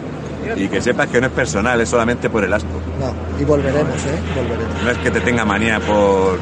Y 0.57 0.69
que 0.69 0.81
sepas 0.81 1.09
que 1.09 1.21
no 1.21 1.27
es 1.27 1.33
personal, 1.33 1.81
es 1.81 1.89
solamente 1.89 2.31
por 2.31 2.43
el 2.43 2.53
asco. 2.53 2.69
No, 2.99 3.13
y 3.41 3.45
volveremos, 3.45 3.97
¿eh? 4.07 4.19
Volveremos. 4.35 4.83
No 4.83 4.91
es 4.91 4.99
que 4.99 5.11
te 5.11 5.21
tenga 5.21 5.45
manía 5.45 5.79
por, 5.81 6.39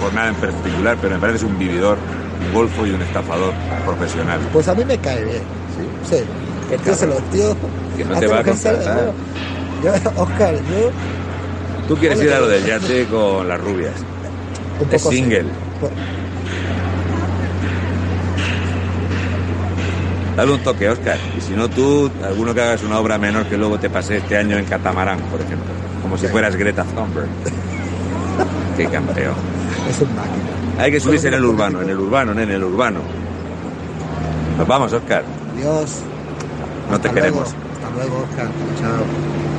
por 0.00 0.12
nada 0.14 0.28
en 0.28 0.34
particular, 0.36 0.96
pero 1.00 1.14
me 1.14 1.20
pareces 1.20 1.42
un 1.42 1.58
vividor, 1.58 1.98
un 2.46 2.54
golfo 2.54 2.86
y 2.86 2.90
un 2.90 3.02
estafador 3.02 3.52
profesional. 3.84 4.40
Pues 4.52 4.66
a 4.68 4.74
mí 4.74 4.84
me 4.84 4.96
cae 4.98 5.22
bien. 5.24 5.42
Sí. 6.08 6.16
Sí. 6.16 6.22
El 6.72 6.80
tío 6.80 6.94
se 6.94 7.06
lo 7.06 7.14
tío. 7.16 7.54
Que 7.96 8.04
no 8.04 8.18
te 8.18 8.26
va 8.26 8.38
a 8.38 8.42
contratar. 8.42 9.12
Yo, 9.84 9.92
Oscar, 10.22 10.54
yo 10.54 10.90
Tú 11.88 11.96
quieres 11.96 12.20
ir 12.22 12.32
a 12.32 12.40
lo 12.40 12.48
del 12.48 12.64
yate 12.64 13.06
con 13.06 13.46
las 13.48 13.60
rubias. 13.60 13.94
un 14.80 14.86
Es 14.94 15.02
poco 15.02 15.10
sí. 15.12 15.16
single. 15.18 15.44
Dale 20.36 20.52
un 20.52 20.60
toque, 20.60 20.88
Oscar. 20.88 21.18
Y 21.36 21.40
si 21.40 21.52
no 21.52 21.68
tú, 21.68 22.10
alguno 22.24 22.54
que 22.54 22.62
hagas 22.62 22.82
una 22.84 22.98
obra 22.98 23.18
menor 23.18 23.44
que 23.46 23.58
luego 23.58 23.78
te 23.78 23.90
pase 23.90 24.16
este 24.18 24.36
año 24.36 24.56
en 24.56 24.64
catamarán, 24.64 25.18
por 25.30 25.40
ejemplo. 25.40 25.70
Como 26.02 26.16
si 26.16 26.26
fueras 26.28 26.56
Greta 26.56 26.84
Thunberg. 26.84 27.28
Qué 28.76 28.86
campeón. 28.86 29.34
Es 29.90 30.00
un 30.00 30.08
máquina. 30.16 30.82
Hay 30.82 30.90
que 30.90 31.00
subirse 31.00 31.28
en 31.28 31.34
el 31.34 31.44
urbano, 31.44 31.82
en 31.82 31.90
el 31.90 31.98
urbano, 31.98 32.32
en 32.32 32.50
el 32.50 32.64
urbano. 32.64 33.00
Nos 34.56 34.66
vamos, 34.66 34.92
Oscar. 34.92 35.22
Dios. 35.56 35.98
No 36.90 36.98
te 36.98 37.08
Hasta 37.08 37.20
queremos. 37.20 37.52
luego. 37.52 37.62
Hasta 37.74 37.94
luego, 37.96 38.24
Oscar. 38.30 38.46
Chao. 38.80 39.51